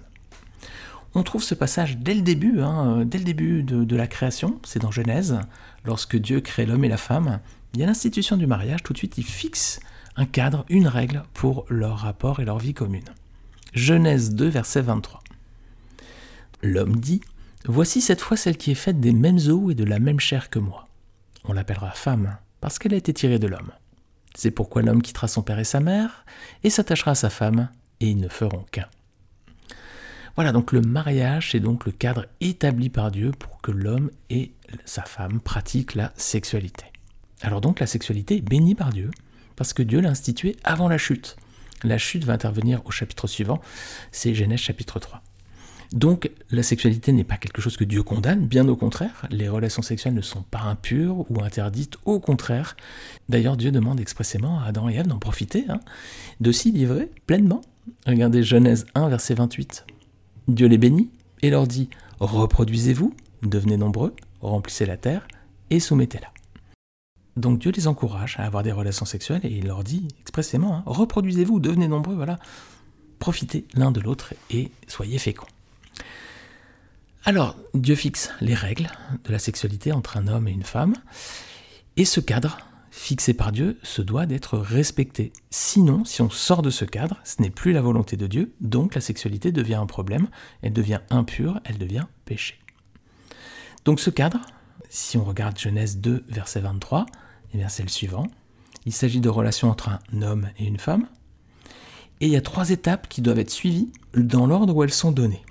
On 1.14 1.22
trouve 1.22 1.42
ce 1.42 1.54
passage 1.54 1.98
dès 1.98 2.14
le 2.14 2.22
début, 2.22 2.60
hein, 2.60 3.04
dès 3.04 3.18
le 3.18 3.24
début 3.24 3.62
de, 3.62 3.96
la 3.96 4.06
création, 4.06 4.60
c'est 4.64 4.80
dans 4.80 4.90
Genèse, 4.90 5.38
lorsque 5.84 6.16
Dieu 6.16 6.40
crée 6.40 6.66
l'homme 6.66 6.84
et 6.84 6.88
la 6.88 6.96
femme, 6.96 7.40
il 7.72 7.80
y 7.80 7.82
a 7.84 7.86
l'institution 7.86 8.36
du 8.36 8.46
mariage, 8.46 8.82
tout 8.82 8.92
de 8.92 8.98
suite 8.98 9.18
il 9.18 9.24
fixe 9.24 9.80
un 10.16 10.26
cadre, 10.26 10.64
une 10.68 10.88
règle 10.88 11.22
pour 11.32 11.66
leur 11.68 11.98
rapport 11.98 12.40
et 12.40 12.44
leur 12.44 12.58
vie 12.58 12.74
commune. 12.74 13.04
Genèse 13.72 14.34
2, 14.34 14.48
verset 14.48 14.82
23. 14.82 15.22
L'homme 16.62 16.96
dit, 16.96 17.20
Voici 17.66 18.00
cette 18.00 18.20
fois 18.20 18.36
celle 18.36 18.56
qui 18.56 18.72
est 18.72 18.76
faite 18.76 19.00
des 19.00 19.12
mêmes 19.12 19.38
os 19.48 19.70
et 19.72 19.74
de 19.74 19.84
la 19.84 19.98
même 19.98 20.20
chair 20.20 20.50
que 20.50 20.58
moi 20.58 20.84
on 21.44 21.52
l'appellera 21.52 21.90
femme, 21.90 22.38
parce 22.60 22.78
qu'elle 22.78 22.94
a 22.94 22.98
été 22.98 23.12
tirée 23.12 23.38
de 23.38 23.46
l'homme. 23.46 23.70
C'est 24.34 24.50
pourquoi 24.50 24.82
l'homme 24.82 25.02
quittera 25.02 25.28
son 25.28 25.42
père 25.42 25.58
et 25.58 25.64
sa 25.64 25.80
mère, 25.80 26.24
et 26.62 26.70
s'attachera 26.70 27.12
à 27.12 27.14
sa 27.14 27.30
femme, 27.30 27.68
et 28.00 28.08
ils 28.08 28.18
ne 28.18 28.28
feront 28.28 28.64
qu'un. 28.72 28.88
Voilà, 30.36 30.50
donc 30.50 30.72
le 30.72 30.80
mariage, 30.80 31.52
c'est 31.52 31.60
donc 31.60 31.86
le 31.86 31.92
cadre 31.92 32.26
établi 32.40 32.90
par 32.90 33.10
Dieu 33.10 33.30
pour 33.38 33.60
que 33.60 33.70
l'homme 33.70 34.10
et 34.30 34.52
sa 34.84 35.02
femme 35.02 35.40
pratiquent 35.40 35.94
la 35.94 36.12
sexualité. 36.16 36.86
Alors 37.42 37.60
donc 37.60 37.78
la 37.78 37.86
sexualité 37.86 38.36
est 38.38 38.40
bénie 38.40 38.74
par 38.74 38.90
Dieu, 38.90 39.10
parce 39.54 39.72
que 39.72 39.82
Dieu 39.82 40.00
l'a 40.00 40.10
instituée 40.10 40.56
avant 40.64 40.88
la 40.88 40.98
chute. 40.98 41.36
La 41.84 41.98
chute 41.98 42.24
va 42.24 42.32
intervenir 42.32 42.80
au 42.84 42.90
chapitre 42.90 43.26
suivant, 43.26 43.60
c'est 44.10 44.34
Genèse 44.34 44.60
chapitre 44.60 44.98
3. 44.98 45.22
Donc 45.92 46.30
la 46.50 46.64
sexualité 46.64 47.12
n'est 47.12 47.24
pas 47.24 47.36
quelque 47.36 47.60
chose 47.60 47.76
que 47.76 47.84
Dieu 47.84 48.02
condamne, 48.02 48.46
bien 48.46 48.66
au 48.66 48.74
contraire, 48.74 49.26
les 49.30 49.48
relations 49.48 49.82
sexuelles 49.82 50.14
ne 50.14 50.22
sont 50.22 50.42
pas 50.42 50.62
impures 50.62 51.30
ou 51.30 51.44
interdites, 51.44 51.96
au 52.04 52.18
contraire. 52.18 52.76
D'ailleurs 53.28 53.56
Dieu 53.56 53.70
demande 53.70 54.00
expressément 54.00 54.58
à 54.60 54.64
Adam 54.64 54.88
et 54.88 54.94
Ève 54.94 55.06
d'en 55.06 55.20
profiter, 55.20 55.66
hein, 55.68 55.78
de 56.40 56.50
s'y 56.50 56.72
livrer 56.72 57.10
pleinement. 57.26 57.60
Regardez 58.06 58.42
Genèse 58.42 58.86
1, 58.94 59.08
verset 59.08 59.34
28. 59.34 59.84
Dieu 60.48 60.66
les 60.66 60.78
bénit 60.78 61.10
et 61.42 61.50
leur 61.50 61.66
dit, 61.66 61.88
reproduisez-vous, 62.20 63.14
devenez 63.42 63.76
nombreux, 63.76 64.14
remplissez 64.40 64.86
la 64.86 64.96
terre 64.96 65.26
et 65.70 65.80
soumettez-la. 65.80 66.28
Donc 67.36 67.58
Dieu 67.58 67.72
les 67.72 67.88
encourage 67.88 68.36
à 68.38 68.44
avoir 68.44 68.62
des 68.62 68.72
relations 68.72 69.06
sexuelles 69.06 69.40
et 69.44 69.50
il 69.50 69.66
leur 69.66 69.82
dit 69.82 70.08
expressément, 70.20 70.76
hein, 70.76 70.82
reproduisez-vous, 70.86 71.60
devenez 71.60 71.88
nombreux, 71.88 72.14
voilà, 72.14 72.38
profitez 73.18 73.66
l'un 73.74 73.90
de 73.90 74.00
l'autre 74.00 74.34
et 74.50 74.70
soyez 74.86 75.18
féconds. 75.18 75.46
Alors, 77.24 77.56
Dieu 77.72 77.94
fixe 77.94 78.30
les 78.40 78.54
règles 78.54 78.90
de 79.24 79.32
la 79.32 79.38
sexualité 79.38 79.92
entre 79.92 80.18
un 80.18 80.28
homme 80.28 80.46
et 80.46 80.52
une 80.52 80.62
femme, 80.62 80.94
et 81.96 82.04
ce 82.04 82.20
cadre, 82.20 82.58
fixé 82.96 83.34
par 83.34 83.50
Dieu, 83.50 83.76
se 83.82 84.02
doit 84.02 84.24
d'être 84.24 84.56
respecté. 84.56 85.32
Sinon, 85.50 86.04
si 86.04 86.22
on 86.22 86.30
sort 86.30 86.62
de 86.62 86.70
ce 86.70 86.84
cadre, 86.84 87.18
ce 87.24 87.42
n'est 87.42 87.50
plus 87.50 87.72
la 87.72 87.82
volonté 87.82 88.16
de 88.16 88.28
Dieu, 88.28 88.54
donc 88.60 88.94
la 88.94 89.00
sexualité 89.00 89.50
devient 89.50 89.74
un 89.74 89.86
problème, 89.86 90.28
elle 90.62 90.72
devient 90.72 91.00
impure, 91.10 91.60
elle 91.64 91.76
devient 91.76 92.06
péché. 92.24 92.60
Donc 93.84 93.98
ce 93.98 94.10
cadre, 94.10 94.38
si 94.88 95.18
on 95.18 95.24
regarde 95.24 95.58
Genèse 95.58 95.98
2, 95.98 96.24
verset 96.28 96.60
23, 96.60 97.06
et 97.52 97.58
bien 97.58 97.68
c'est 97.68 97.82
le 97.82 97.88
suivant. 97.88 98.28
Il 98.86 98.92
s'agit 98.92 99.20
de 99.20 99.28
relations 99.28 99.70
entre 99.70 99.88
un 99.88 100.22
homme 100.22 100.48
et 100.58 100.64
une 100.64 100.78
femme, 100.78 101.08
et 102.20 102.26
il 102.26 102.32
y 102.32 102.36
a 102.36 102.42
trois 102.42 102.70
étapes 102.70 103.08
qui 103.08 103.22
doivent 103.22 103.40
être 103.40 103.50
suivies 103.50 103.92
dans 104.14 104.46
l'ordre 104.46 104.74
où 104.74 104.84
elles 104.84 104.92
sont 104.92 105.12
données. 105.12 105.44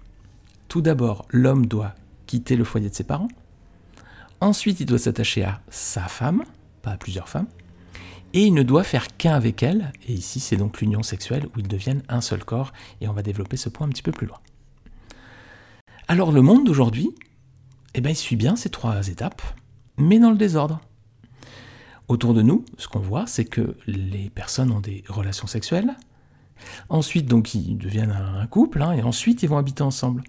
Tout 0.69 0.81
d'abord, 0.81 1.25
l'homme 1.29 1.65
doit 1.65 1.93
quitter 2.25 2.55
le 2.55 2.63
foyer 2.63 2.89
de 2.89 2.95
ses 2.95 3.03
parents. 3.03 3.27
Ensuite, 4.39 4.79
il 4.79 4.85
doit 4.85 4.97
s'attacher 4.97 5.43
à 5.43 5.61
sa 5.69 6.07
femme, 6.07 6.43
pas 6.83 6.91
à 6.91 6.97
plusieurs 6.97 7.27
femmes. 7.27 7.47
Et 8.33 8.45
il 8.45 8.53
ne 8.53 8.61
doit 8.61 8.83
faire 8.83 9.17
qu'un 9.17 9.33
avec 9.33 9.63
elle. 9.63 9.91
Et 10.07 10.13
ici, 10.13 10.39
c'est 10.39 10.57
donc 10.57 10.81
l'union 10.81 11.01
sexuelle 11.01 11.47
où 11.47 11.59
ils 11.59 11.67
deviennent 11.67 12.03
un 12.09 12.21
seul 12.21 12.43
corps. 12.45 12.73
Et 13.01 13.07
on 13.07 13.13
va 13.13 13.23
développer 13.23 13.57
ce 13.57 13.69
point 13.69 13.87
un 13.87 13.89
petit 13.89 14.03
peu 14.03 14.11
plus 14.11 14.27
loin. 14.27 14.39
Alors, 16.07 16.31
le 16.31 16.41
monde 16.41 16.65
d'aujourd'hui, 16.65 17.09
eh 17.95 18.01
ben, 18.01 18.11
il 18.11 18.15
suit 18.15 18.35
bien 18.35 18.55
ces 18.55 18.69
trois 18.69 19.07
étapes, 19.07 19.41
mais 19.97 20.19
dans 20.19 20.29
le 20.31 20.37
désordre. 20.37 20.81
Autour 22.07 22.35
de 22.35 22.41
nous, 22.41 22.65
ce 22.77 22.87
qu'on 22.87 22.99
voit, 22.99 23.25
c'est 23.25 23.45
que 23.45 23.75
les 23.87 24.29
personnes 24.29 24.71
ont 24.71 24.81
des 24.81 25.03
relations 25.07 25.47
sexuelles. 25.47 25.95
Ensuite, 26.89 27.25
donc, 27.25 27.55
ils 27.55 27.77
deviennent 27.77 28.11
un 28.11 28.45
couple, 28.47 28.81
hein, 28.81 28.91
et 28.91 29.01
ensuite, 29.01 29.43
ils 29.43 29.49
vont 29.49 29.57
habiter 29.57 29.83
ensemble. 29.83 30.23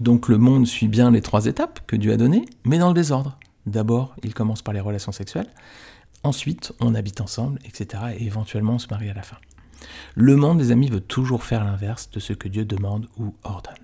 Donc 0.00 0.28
le 0.28 0.38
monde 0.38 0.66
suit 0.66 0.88
bien 0.88 1.10
les 1.10 1.20
trois 1.20 1.44
étapes 1.44 1.80
que 1.86 1.94
Dieu 1.94 2.12
a 2.12 2.16
données, 2.16 2.46
mais 2.64 2.78
dans 2.78 2.88
le 2.88 2.94
désordre. 2.94 3.38
D'abord, 3.66 4.14
il 4.22 4.34
commence 4.34 4.62
par 4.62 4.74
les 4.74 4.80
relations 4.80 5.12
sexuelles, 5.12 5.50
ensuite 6.22 6.72
on 6.80 6.94
habite 6.94 7.20
ensemble, 7.20 7.58
etc. 7.64 8.02
Et 8.18 8.24
éventuellement 8.24 8.74
on 8.74 8.78
se 8.78 8.88
marie 8.90 9.10
à 9.10 9.14
la 9.14 9.22
fin. 9.22 9.36
Le 10.14 10.36
monde 10.36 10.58
des 10.58 10.70
amis 10.70 10.88
veut 10.88 11.00
toujours 11.00 11.44
faire 11.44 11.64
l'inverse 11.64 12.10
de 12.10 12.20
ce 12.20 12.32
que 12.32 12.48
Dieu 12.48 12.64
demande 12.64 13.06
ou 13.18 13.34
ordonne. 13.42 13.74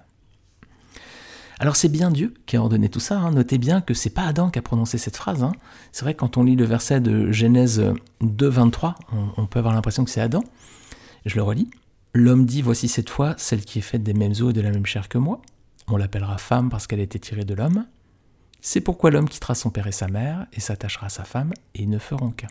Alors 1.59 1.76
c'est 1.76 1.88
bien 1.88 2.11
Dieu 2.11 2.35
qui 2.45 2.56
a 2.56 2.61
ordonné 2.61 2.90
tout 2.90 3.00
ça. 3.00 3.18
Hein. 3.18 3.30
Notez 3.30 3.56
bien 3.56 3.80
que 3.80 3.95
c'est 3.95 4.11
pas 4.11 4.25
Adam 4.25 4.50
qui 4.50 4.59
a 4.59 4.62
prononcé 4.62 4.99
cette 4.99 5.16
phrase. 5.16 5.42
Hein. 5.42 5.52
C'est 5.90 6.04
vrai 6.04 6.14
quand 6.14 6.37
on 6.37 6.42
lit 6.42 6.56
le 6.56 6.64
verset 6.64 7.00
de 7.00 7.33
Genèse 7.33 7.83
2, 8.21 8.49
23, 8.49 8.95
on, 9.12 9.42
on 9.42 9.47
peut 9.47 9.59
avoir 9.59 9.75
l'impression 9.75 10.04
que 10.04 10.11
c'est 10.11 10.21
Adam. 10.21 10.45
Je 11.25 11.37
le 11.37 11.42
relis. 11.42 11.71
L'homme 12.12 12.45
dit 12.45 12.61
Voici 12.61 12.88
cette 12.88 13.09
fois 13.09 13.35
celle 13.38 13.64
qui 13.64 13.78
est 13.78 13.83
faite 13.83 14.02
des 14.02 14.12
mêmes 14.12 14.33
os 14.33 14.50
et 14.50 14.52
de 14.52 14.61
la 14.61 14.71
même 14.71 14.87
chair 14.87 15.09
que 15.09 15.18
moi. 15.18 15.40
On 15.88 15.97
l'appellera 15.97 16.37
femme 16.37 16.68
parce 16.68 16.87
qu'elle 16.87 17.00
a 17.00 17.04
été 17.04 17.18
tirée 17.18 17.45
de 17.45 17.54
l'homme. 17.54 17.87
C'est 18.69 18.81
pourquoi 18.81 19.13
l'homme 19.13 19.29
quittera 19.29 19.55
son 19.55 19.71
père 19.71 19.87
et 19.87 19.93
sa 19.93 20.09
mère 20.09 20.49
et 20.53 20.59
s'attachera 20.59 21.07
à 21.07 21.09
sa 21.09 21.23
femme 21.23 21.53
et 21.77 21.83
ils 21.83 21.89
ne 21.89 22.01
feront 22.01 22.31
qu'un. 22.31 22.49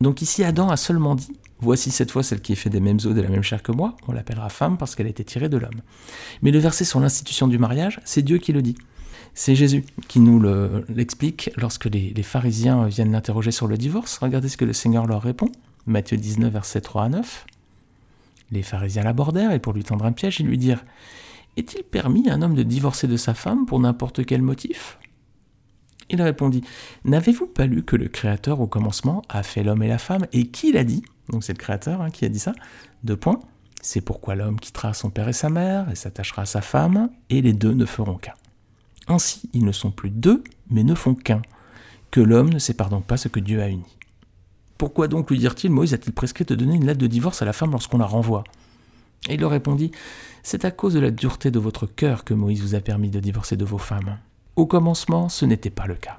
Donc 0.00 0.22
ici 0.22 0.42
Adam 0.42 0.70
a 0.70 0.78
seulement 0.78 1.14
dit 1.14 1.36
Voici 1.60 1.90
cette 1.90 2.10
fois 2.10 2.22
celle 2.22 2.40
qui 2.40 2.52
est 2.52 2.56
faite 2.56 2.72
des 2.72 2.80
mêmes 2.80 2.96
os 2.96 3.08
et 3.08 3.14
de 3.14 3.20
la 3.20 3.28
même 3.28 3.42
chair 3.42 3.62
que 3.62 3.72
moi, 3.72 3.94
on 4.08 4.12
l'appellera 4.12 4.48
femme 4.48 4.78
parce 4.78 4.94
qu'elle 4.94 5.04
a 5.06 5.10
été 5.10 5.22
tirée 5.22 5.50
de 5.50 5.58
l'homme. 5.58 5.82
Mais 6.40 6.50
le 6.50 6.58
verset 6.58 6.86
sur 6.86 6.98
l'institution 6.98 7.46
du 7.46 7.58
mariage, 7.58 8.00
c'est 8.06 8.22
Dieu 8.22 8.38
qui 8.38 8.54
le 8.54 8.62
dit. 8.62 8.74
C'est 9.34 9.54
Jésus 9.54 9.84
qui 10.08 10.18
nous 10.18 10.42
l'explique 10.88 11.50
lorsque 11.58 11.84
les, 11.84 12.14
les, 12.16 12.22
pharisiens 12.22 12.86
viennent 12.86 13.12
l'interroger 13.12 13.50
sur 13.50 13.66
le 13.66 13.76
divorce. 13.76 14.16
Regardez 14.16 14.48
ce 14.48 14.56
que 14.56 14.64
le 14.64 14.72
Seigneur 14.72 15.06
leur 15.06 15.20
répond. 15.20 15.52
Matthieu 15.84 16.16
19, 16.16 16.50
versets 16.50 16.80
3 16.80 17.04
à 17.04 17.08
9. 17.10 17.46
Les 18.50 18.62
pharisiens 18.62 19.02
l'abordèrent 19.02 19.52
et 19.52 19.58
pour 19.58 19.74
lui 19.74 19.84
tendre 19.84 20.06
un 20.06 20.12
piège, 20.12 20.40
ils 20.40 20.46
lui 20.46 20.56
dirent 20.56 20.82
Est-il 21.56 21.82
permis 21.82 22.28
à 22.28 22.34
un 22.34 22.42
homme 22.42 22.54
de 22.54 22.62
divorcer 22.62 23.06
de 23.06 23.16
sa 23.16 23.34
femme 23.34 23.66
pour 23.66 23.78
n'importe 23.80 24.24
quel 24.24 24.42
motif? 24.42 24.98
Il 26.08 26.20
répondit 26.22 26.62
N'avez-vous 27.04 27.46
pas 27.46 27.66
lu 27.66 27.82
que 27.82 27.96
le 27.96 28.08
Créateur 28.08 28.60
au 28.60 28.66
commencement 28.66 29.22
a 29.28 29.42
fait 29.42 29.62
l'homme 29.62 29.82
et 29.82 29.88
la 29.88 29.98
femme 29.98 30.26
et 30.32 30.48
qui 30.48 30.72
l'a 30.72 30.84
dit? 30.84 31.02
Donc 31.28 31.44
c'est 31.44 31.52
le 31.52 31.58
Créateur 31.58 32.00
hein, 32.00 32.10
qui 32.10 32.24
a 32.24 32.28
dit 32.28 32.38
ça. 32.38 32.52
Deux 33.04 33.16
points. 33.16 33.40
C'est 33.82 34.00
pourquoi 34.00 34.34
l'homme 34.34 34.60
quittera 34.60 34.94
son 34.94 35.10
père 35.10 35.28
et 35.28 35.32
sa 35.32 35.50
mère 35.50 35.90
et 35.90 35.96
s'attachera 35.96 36.42
à 36.42 36.46
sa 36.46 36.60
femme, 36.60 37.10
et 37.30 37.42
les 37.42 37.52
deux 37.52 37.72
ne 37.72 37.84
feront 37.84 38.16
qu'un. 38.16 38.34
Ainsi, 39.08 39.50
ils 39.52 39.64
ne 39.64 39.72
sont 39.72 39.90
plus 39.90 40.10
deux, 40.10 40.44
mais 40.70 40.84
ne 40.84 40.94
font 40.94 41.14
qu'un. 41.14 41.42
Que 42.12 42.20
l'homme 42.20 42.50
ne 42.50 42.60
sépare 42.60 42.90
donc 42.90 43.04
pas 43.04 43.16
ce 43.16 43.26
que 43.26 43.40
Dieu 43.40 43.60
a 43.60 43.68
uni. 43.68 43.98
Pourquoi 44.78 45.08
donc 45.08 45.30
lui 45.30 45.38
dire-t-il 45.38 45.72
Moïse 45.72 45.94
a-t-il 45.94 46.12
prescrit 46.12 46.44
de 46.44 46.54
donner 46.54 46.74
une 46.74 46.86
lettre 46.86 47.00
de 47.00 47.06
divorce 47.08 47.42
à 47.42 47.44
la 47.44 47.52
femme 47.52 47.72
lorsqu'on 47.72 47.98
la 47.98 48.06
renvoie? 48.06 48.44
Et 49.28 49.34
il 49.34 49.40
leur 49.40 49.50
répondit 49.50 49.92
C'est 50.42 50.64
à 50.64 50.70
cause 50.70 50.94
de 50.94 51.00
la 51.00 51.10
dureté 51.10 51.50
de 51.50 51.58
votre 51.58 51.86
cœur 51.86 52.24
que 52.24 52.34
Moïse 52.34 52.62
vous 52.62 52.74
a 52.74 52.80
permis 52.80 53.10
de 53.10 53.20
divorcer 53.20 53.56
de 53.56 53.64
vos 53.64 53.78
femmes. 53.78 54.18
Au 54.56 54.66
commencement, 54.66 55.28
ce 55.28 55.44
n'était 55.44 55.70
pas 55.70 55.86
le 55.86 55.94
cas. 55.94 56.18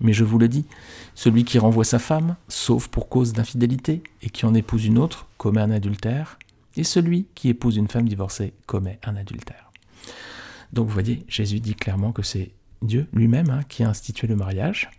Mais 0.00 0.12
je 0.12 0.24
vous 0.24 0.38
le 0.38 0.48
dis, 0.48 0.66
celui 1.14 1.44
qui 1.44 1.58
renvoie 1.58 1.84
sa 1.84 1.98
femme, 1.98 2.36
sauf 2.48 2.88
pour 2.88 3.08
cause 3.08 3.32
d'infidélité, 3.32 4.02
et 4.22 4.30
qui 4.30 4.44
en 4.44 4.54
épouse 4.54 4.84
une 4.84 4.98
autre, 4.98 5.26
commet 5.38 5.60
un 5.60 5.70
adultère, 5.70 6.38
et 6.76 6.84
celui 6.84 7.26
qui 7.34 7.48
épouse 7.48 7.76
une 7.76 7.88
femme 7.88 8.08
divorcée 8.08 8.52
commet 8.66 8.98
un 9.04 9.16
adultère. 9.16 9.70
Donc 10.72 10.88
vous 10.88 10.92
voyez, 10.92 11.24
Jésus 11.28 11.60
dit 11.60 11.76
clairement 11.76 12.12
que 12.12 12.22
c'est 12.22 12.50
Dieu 12.82 13.06
lui-même 13.12 13.50
hein, 13.50 13.60
qui 13.68 13.84
a 13.84 13.88
institué 13.88 14.26
le 14.26 14.34
mariage, 14.34 14.90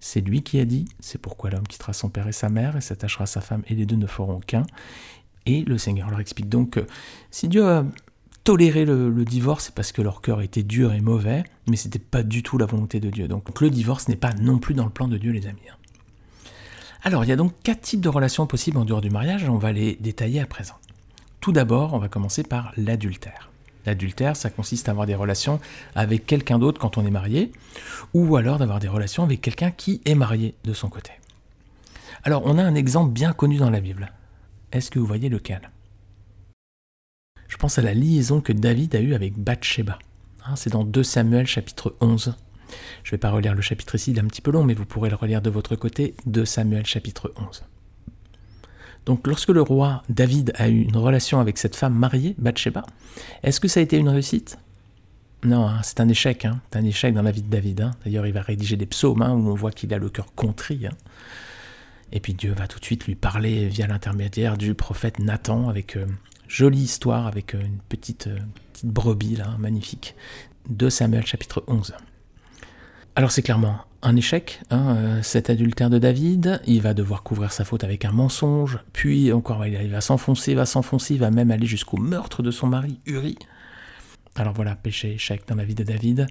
c'est 0.00 0.20
lui 0.20 0.42
qui 0.42 0.58
a 0.58 0.64
dit, 0.64 0.86
c'est 0.98 1.20
pourquoi 1.20 1.50
l'homme 1.50 1.66
quittera 1.66 1.92
son 1.92 2.08
père 2.08 2.26
et 2.26 2.32
sa 2.32 2.48
mère 2.48 2.76
et 2.76 2.80
s'attachera 2.80 3.24
à 3.24 3.26
sa 3.26 3.40
femme 3.42 3.62
et 3.68 3.74
les 3.74 3.86
deux 3.86 3.96
ne 3.96 4.06
feront 4.06 4.40
qu'un. 4.40 4.64
Et 5.50 5.64
le 5.64 5.78
Seigneur 5.78 6.08
leur 6.10 6.20
explique 6.20 6.48
donc 6.48 6.70
que 6.70 6.86
si 7.32 7.48
Dieu 7.48 7.66
a 7.66 7.84
toléré 8.44 8.84
le, 8.84 9.24
divorce, 9.24 9.64
c'est 9.64 9.74
parce 9.74 9.90
que 9.90 10.00
leur 10.00 10.20
cœur 10.22 10.42
était 10.42 10.62
dur 10.62 10.92
et 10.92 11.00
mauvais, 11.00 11.42
mais 11.68 11.74
ce 11.74 11.88
n'était 11.88 11.98
pas 11.98 12.22
du 12.22 12.44
tout 12.44 12.56
la 12.56 12.66
volonté 12.66 13.00
de 13.00 13.10
Dieu. 13.10 13.26
Donc 13.26 13.60
le 13.60 13.68
divorce 13.68 14.06
n'est 14.06 14.14
pas 14.14 14.32
non 14.34 14.58
plus 14.58 14.74
dans 14.74 14.84
le 14.84 14.90
plan 14.90 15.08
de 15.08 15.18
Dieu, 15.18 15.32
les 15.32 15.48
amis. 15.48 15.58
Hein. 15.68 15.74
Alors 17.02 17.24
il 17.24 17.28
y 17.28 17.32
a 17.32 17.36
donc 17.36 17.52
quatre 17.64 17.80
types 17.80 18.00
de 18.00 18.08
relations 18.08 18.46
possibles 18.46 18.78
en 18.78 18.84
dehors 18.84 19.00
du 19.00 19.10
mariage, 19.10 19.48
on 19.48 19.58
va 19.58 19.72
les 19.72 19.96
détailler 19.96 20.40
à 20.40 20.46
présent. 20.46 20.76
Tout 21.40 21.50
d'abord, 21.50 21.94
on 21.94 21.98
va 21.98 22.08
commencer 22.08 22.44
par 22.44 22.72
l'adultère. 22.76 23.50
L'adultère, 23.86 24.36
ça 24.36 24.50
consiste 24.50 24.88
à 24.88 24.92
avoir 24.92 25.06
des 25.06 25.16
relations 25.16 25.58
avec 25.96 26.26
quelqu'un 26.26 26.60
d'autre 26.60 26.80
quand 26.80 26.96
on 26.96 27.04
est 27.04 27.10
marié, 27.10 27.50
ou 28.14 28.36
alors 28.36 28.58
d'avoir 28.58 28.78
des 28.78 28.88
relations 28.88 29.24
avec 29.24 29.40
quelqu'un 29.40 29.72
qui 29.72 30.00
est 30.04 30.14
marié 30.14 30.54
de 30.64 30.74
son 30.74 30.88
côté. 30.88 31.10
Alors, 32.22 32.42
on 32.44 32.58
a 32.58 32.62
un 32.62 32.74
exemple 32.74 33.10
bien 33.10 33.32
connu 33.32 33.56
dans 33.56 33.70
la 33.70 33.80
Bible. 33.80 34.12
Est-ce 34.72 34.90
que 34.90 34.98
vous 35.00 35.06
voyez 35.06 35.28
lequel 35.28 35.70
Je 37.48 37.56
pense 37.56 37.78
à 37.78 37.82
la 37.82 37.92
liaison 37.92 38.40
que 38.40 38.52
David 38.52 38.94
a 38.94 39.00
eue 39.00 39.14
avec 39.14 39.36
Bathsheba. 39.36 39.98
Hein, 40.46 40.54
c'est 40.54 40.70
dans 40.70 40.84
2 40.84 41.02
Samuel 41.02 41.46
chapitre 41.46 41.96
11. 42.00 42.36
Je 43.02 43.08
ne 43.08 43.10
vais 43.10 43.18
pas 43.18 43.30
relire 43.30 43.56
le 43.56 43.62
chapitre 43.62 43.96
ici, 43.96 44.12
il 44.12 44.18
est 44.18 44.20
un 44.20 44.28
petit 44.28 44.40
peu 44.40 44.52
long, 44.52 44.62
mais 44.62 44.74
vous 44.74 44.86
pourrez 44.86 45.10
le 45.10 45.16
relire 45.16 45.42
de 45.42 45.50
votre 45.50 45.74
côté, 45.74 46.14
2 46.26 46.44
Samuel 46.44 46.86
chapitre 46.86 47.32
11. 47.36 47.64
Donc 49.06 49.26
lorsque 49.26 49.48
le 49.48 49.62
roi 49.62 50.04
David 50.08 50.52
a 50.56 50.68
eu 50.68 50.82
une 50.82 50.96
relation 50.96 51.40
avec 51.40 51.58
cette 51.58 51.74
femme 51.74 51.94
mariée, 51.94 52.36
Bathsheba, 52.38 52.86
est-ce 53.42 53.58
que 53.58 53.66
ça 53.66 53.80
a 53.80 53.82
été 53.82 53.96
une 53.96 54.08
réussite? 54.08 54.56
Non, 55.42 55.66
hein, 55.66 55.80
c'est 55.82 55.98
un 56.00 56.08
échec, 56.08 56.44
hein. 56.44 56.60
c'est 56.70 56.78
un 56.78 56.84
échec 56.84 57.12
dans 57.12 57.22
la 57.22 57.32
vie 57.32 57.42
de 57.42 57.50
David. 57.50 57.90
D'ailleurs, 58.04 58.26
il 58.26 58.32
va 58.32 58.42
rédiger 58.42 58.76
des 58.76 58.86
psaumes 58.86 59.22
où 59.22 59.50
on 59.50 59.54
voit 59.54 59.72
qu'il 59.72 59.92
a 59.94 59.98
le 59.98 60.10
cœur 60.10 60.32
contrit. 60.34 60.86
Et 62.12 62.20
puis 62.20 62.34
Dieu 62.34 62.52
va 62.52 62.66
tout 62.66 62.78
de 62.78 62.84
suite 62.84 63.06
lui 63.06 63.14
parler 63.14 63.68
via 63.68 63.86
l'intermédiaire 63.86 64.56
du 64.56 64.74
prophète 64.74 65.18
Nathan 65.18 65.68
avec 65.68 65.96
euh, 65.96 66.06
jolie 66.48 66.82
histoire, 66.82 67.26
avec 67.26 67.54
euh, 67.54 67.60
une 67.60 67.78
petite, 67.88 68.26
euh, 68.26 68.38
petite 68.72 68.90
brebis 68.90 69.36
là, 69.36 69.56
magnifique. 69.58 70.16
De 70.68 70.90
Samuel 70.90 71.26
chapitre 71.26 71.64
11. 71.68 71.94
Alors 73.16 73.30
c'est 73.30 73.42
clairement 73.42 73.78
un 74.02 74.16
échec, 74.16 74.60
hein, 74.70 74.96
euh, 74.96 75.22
cet 75.22 75.50
adultère 75.50 75.90
de 75.90 75.98
David, 75.98 76.62
il 76.66 76.80
va 76.80 76.94
devoir 76.94 77.22
couvrir 77.22 77.52
sa 77.52 77.64
faute 77.64 77.84
avec 77.84 78.04
un 78.04 78.12
mensonge, 78.12 78.78
puis 78.92 79.32
encore 79.32 79.66
il 79.66 79.90
va 79.90 80.00
s'enfoncer, 80.00 80.54
va 80.54 80.64
s'enfoncer, 80.64 81.14
il 81.14 81.20
va 81.20 81.30
même 81.30 81.50
aller 81.50 81.66
jusqu'au 81.66 81.98
meurtre 81.98 82.42
de 82.42 82.50
son 82.50 82.66
mari, 82.66 82.98
Uri. 83.04 83.36
Alors 84.36 84.54
voilà, 84.54 84.74
péché, 84.74 85.12
échec 85.12 85.42
dans 85.48 85.54
la 85.54 85.64
vie 85.64 85.74
de 85.74 85.84
David. 85.84 86.28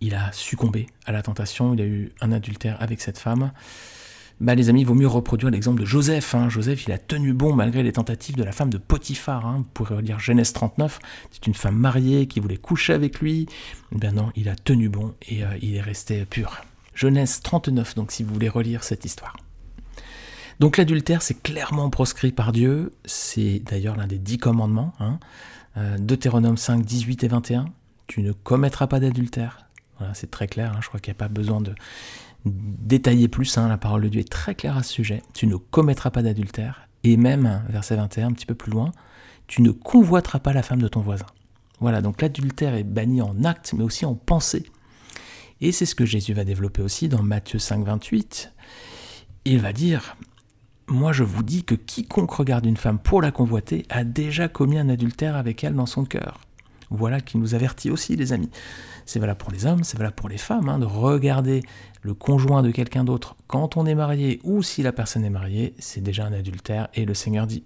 Il 0.00 0.14
a 0.14 0.32
succombé 0.32 0.86
à 1.06 1.12
la 1.12 1.22
tentation, 1.22 1.74
il 1.74 1.80
a 1.80 1.84
eu 1.84 2.12
un 2.20 2.32
adultère 2.32 2.76
avec 2.80 3.00
cette 3.00 3.18
femme 3.18 3.52
bah 4.40 4.54
les 4.54 4.68
amis, 4.68 4.80
il 4.80 4.86
vaut 4.86 4.94
mieux 4.94 5.06
reproduire 5.06 5.50
l'exemple 5.50 5.80
de 5.80 5.86
Joseph. 5.86 6.34
Hein. 6.34 6.48
Joseph, 6.48 6.86
il 6.86 6.92
a 6.92 6.98
tenu 6.98 7.32
bon 7.32 7.54
malgré 7.54 7.82
les 7.82 7.92
tentatives 7.92 8.36
de 8.36 8.42
la 8.42 8.52
femme 8.52 8.70
de 8.70 8.78
Potiphar. 8.78 9.46
Hein. 9.46 9.58
Vous 9.58 9.70
pourrez 9.72 9.94
relire 9.94 10.18
Genèse 10.18 10.52
39, 10.52 10.98
c'est 11.30 11.46
une 11.46 11.54
femme 11.54 11.76
mariée 11.76 12.26
qui 12.26 12.40
voulait 12.40 12.56
coucher 12.56 12.92
avec 12.92 13.20
lui. 13.20 13.46
Ben 13.92 14.14
non, 14.14 14.30
il 14.34 14.48
a 14.48 14.56
tenu 14.56 14.88
bon 14.88 15.14
et 15.28 15.44
euh, 15.44 15.48
il 15.62 15.76
est 15.76 15.80
resté 15.80 16.24
pur. 16.24 16.64
Genèse 16.94 17.40
39, 17.42 17.94
donc 17.94 18.12
si 18.12 18.22
vous 18.22 18.32
voulez 18.32 18.48
relire 18.48 18.84
cette 18.84 19.04
histoire. 19.04 19.36
Donc 20.60 20.76
l'adultère, 20.76 21.22
c'est 21.22 21.40
clairement 21.42 21.90
proscrit 21.90 22.32
par 22.32 22.52
Dieu. 22.52 22.92
C'est 23.04 23.60
d'ailleurs 23.60 23.96
l'un 23.96 24.06
des 24.06 24.18
dix 24.18 24.38
commandements. 24.38 24.92
Hein. 25.00 25.18
Euh, 25.76 25.98
Deutéronome 25.98 26.56
5, 26.56 26.84
18 26.84 27.24
et 27.24 27.28
21. 27.28 27.66
Tu 28.06 28.22
ne 28.22 28.32
commettras 28.32 28.86
pas 28.86 29.00
d'adultère. 29.00 29.66
Voilà, 29.98 30.14
c'est 30.14 30.30
très 30.30 30.46
clair. 30.46 30.72
Hein. 30.74 30.80
Je 30.82 30.88
crois 30.88 31.00
qu'il 31.00 31.12
n'y 31.12 31.16
a 31.16 31.18
pas 31.18 31.28
besoin 31.28 31.60
de 31.60 31.74
détailler 32.44 33.28
plus, 33.28 33.56
hein, 33.58 33.68
la 33.68 33.78
parole 33.78 34.02
de 34.02 34.08
Dieu 34.08 34.20
est 34.20 34.30
très 34.30 34.54
claire 34.54 34.76
à 34.76 34.82
ce 34.82 34.92
sujet. 34.92 35.22
Tu 35.32 35.46
ne 35.46 35.56
commettras 35.56 36.10
pas 36.10 36.22
d'adultère. 36.22 36.88
Et 37.02 37.16
même, 37.16 37.62
verset 37.68 37.96
21, 37.96 38.28
un 38.28 38.32
petit 38.32 38.46
peu 38.46 38.54
plus 38.54 38.72
loin, 38.72 38.92
tu 39.46 39.62
ne 39.62 39.70
convoiteras 39.70 40.38
pas 40.38 40.52
la 40.52 40.62
femme 40.62 40.80
de 40.80 40.88
ton 40.88 41.00
voisin. 41.00 41.26
Voilà, 41.80 42.00
donc 42.00 42.22
l'adultère 42.22 42.74
est 42.74 42.84
banni 42.84 43.20
en 43.20 43.44
acte, 43.44 43.74
mais 43.76 43.84
aussi 43.84 44.06
en 44.06 44.14
pensée. 44.14 44.64
Et 45.60 45.72
c'est 45.72 45.86
ce 45.86 45.94
que 45.94 46.06
Jésus 46.06 46.32
va 46.32 46.44
développer 46.44 46.82
aussi 46.82 47.08
dans 47.08 47.22
Matthieu 47.22 47.58
5, 47.58 47.84
28. 47.84 48.52
Il 49.44 49.60
va 49.60 49.72
dire, 49.72 50.16
moi 50.86 51.12
je 51.12 51.24
vous 51.24 51.42
dis 51.42 51.64
que 51.64 51.74
quiconque 51.74 52.32
regarde 52.32 52.66
une 52.66 52.76
femme 52.76 52.98
pour 52.98 53.22
la 53.22 53.30
convoiter 53.30 53.84
a 53.90 54.04
déjà 54.04 54.48
commis 54.48 54.78
un 54.78 54.88
adultère 54.88 55.36
avec 55.36 55.62
elle 55.64 55.74
dans 55.74 55.86
son 55.86 56.04
cœur. 56.04 56.40
Voilà 56.90 57.20
qui 57.20 57.38
nous 57.38 57.54
avertit 57.54 57.90
aussi, 57.90 58.16
les 58.16 58.32
amis. 58.32 58.50
C'est 59.06 59.18
valable 59.18 59.38
pour 59.38 59.52
les 59.52 59.66
hommes, 59.66 59.84
c'est 59.84 59.98
valable 59.98 60.16
pour 60.16 60.28
les 60.28 60.38
femmes, 60.38 60.68
hein, 60.68 60.78
de 60.78 60.86
regarder 60.86 61.62
le 62.02 62.14
conjoint 62.14 62.62
de 62.62 62.70
quelqu'un 62.70 63.04
d'autre 63.04 63.36
quand 63.46 63.76
on 63.76 63.86
est 63.86 63.94
marié 63.94 64.40
ou 64.44 64.62
si 64.62 64.82
la 64.82 64.92
personne 64.92 65.24
est 65.24 65.30
mariée, 65.30 65.74
c'est 65.78 66.00
déjà 66.00 66.24
un 66.26 66.32
adultère. 66.32 66.88
Et 66.94 67.04
le 67.04 67.14
Seigneur 67.14 67.46
dit, 67.46 67.64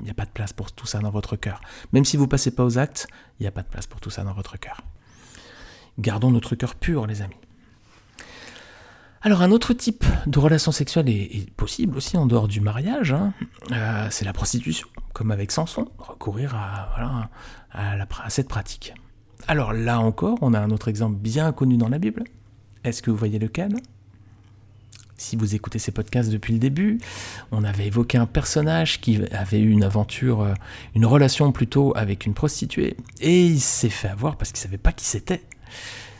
il 0.00 0.04
n'y 0.04 0.10
a 0.10 0.14
pas 0.14 0.24
de 0.24 0.30
place 0.30 0.52
pour 0.52 0.72
tout 0.72 0.86
ça 0.86 1.00
dans 1.00 1.10
votre 1.10 1.36
cœur. 1.36 1.60
Même 1.92 2.04
si 2.04 2.16
vous 2.16 2.24
ne 2.24 2.28
passez 2.28 2.50
pas 2.50 2.64
aux 2.64 2.78
actes, 2.78 3.08
il 3.38 3.42
n'y 3.42 3.48
a 3.48 3.52
pas 3.52 3.62
de 3.62 3.68
place 3.68 3.86
pour 3.86 4.00
tout 4.00 4.10
ça 4.10 4.22
dans 4.22 4.34
votre 4.34 4.58
cœur. 4.58 4.80
Gardons 5.98 6.30
notre 6.30 6.54
cœur 6.54 6.76
pur, 6.76 7.06
les 7.06 7.22
amis. 7.22 7.34
Alors 9.20 9.42
un 9.42 9.50
autre 9.50 9.72
type 9.72 10.04
de 10.26 10.38
relation 10.38 10.70
sexuelle 10.70 11.08
est, 11.08 11.50
possible 11.56 11.96
aussi 11.96 12.16
en 12.16 12.26
dehors 12.26 12.46
du 12.46 12.60
mariage, 12.60 13.12
hein. 13.12 13.32
euh, 13.72 14.06
c'est 14.10 14.24
la 14.24 14.32
prostitution, 14.32 14.86
comme 15.12 15.32
avec 15.32 15.50
Samson, 15.50 15.88
recourir 15.98 16.54
à, 16.54 17.28
à 17.72 18.30
cette 18.30 18.48
pratique. 18.48 18.94
Alors 19.48 19.72
là 19.72 19.98
encore, 19.98 20.38
on 20.40 20.54
a 20.54 20.60
un 20.60 20.70
autre 20.70 20.88
exemple 20.88 21.16
bien 21.16 21.50
connu 21.52 21.76
dans 21.76 21.88
la 21.88 21.98
Bible. 21.98 22.24
Est-ce 22.84 23.02
que 23.02 23.10
vous 23.10 23.16
voyez 23.16 23.40
lequel? 23.40 23.74
Si 25.16 25.34
vous 25.34 25.56
écoutez 25.56 25.80
ces 25.80 25.90
podcasts 25.90 26.30
depuis 26.30 26.52
le 26.52 26.60
début, 26.60 27.00
on 27.50 27.64
avait 27.64 27.88
évoqué 27.88 28.18
un 28.18 28.26
personnage 28.26 29.00
qui 29.00 29.20
avait 29.32 29.58
eu 29.58 29.70
une 29.70 29.82
aventure, 29.82 30.42
euh, 30.42 30.54
une 30.94 31.04
relation 31.04 31.50
plutôt 31.50 31.92
avec 31.96 32.24
une 32.24 32.34
prostituée, 32.34 32.96
et 33.20 33.46
il 33.46 33.60
s'est 33.60 33.88
fait 33.88 34.08
avoir 34.08 34.36
parce 34.36 34.52
qu'il 34.52 34.60
ne 34.60 34.66
savait 34.66 34.78
pas 34.78 34.92
qui 34.92 35.06
c'était. 35.06 35.42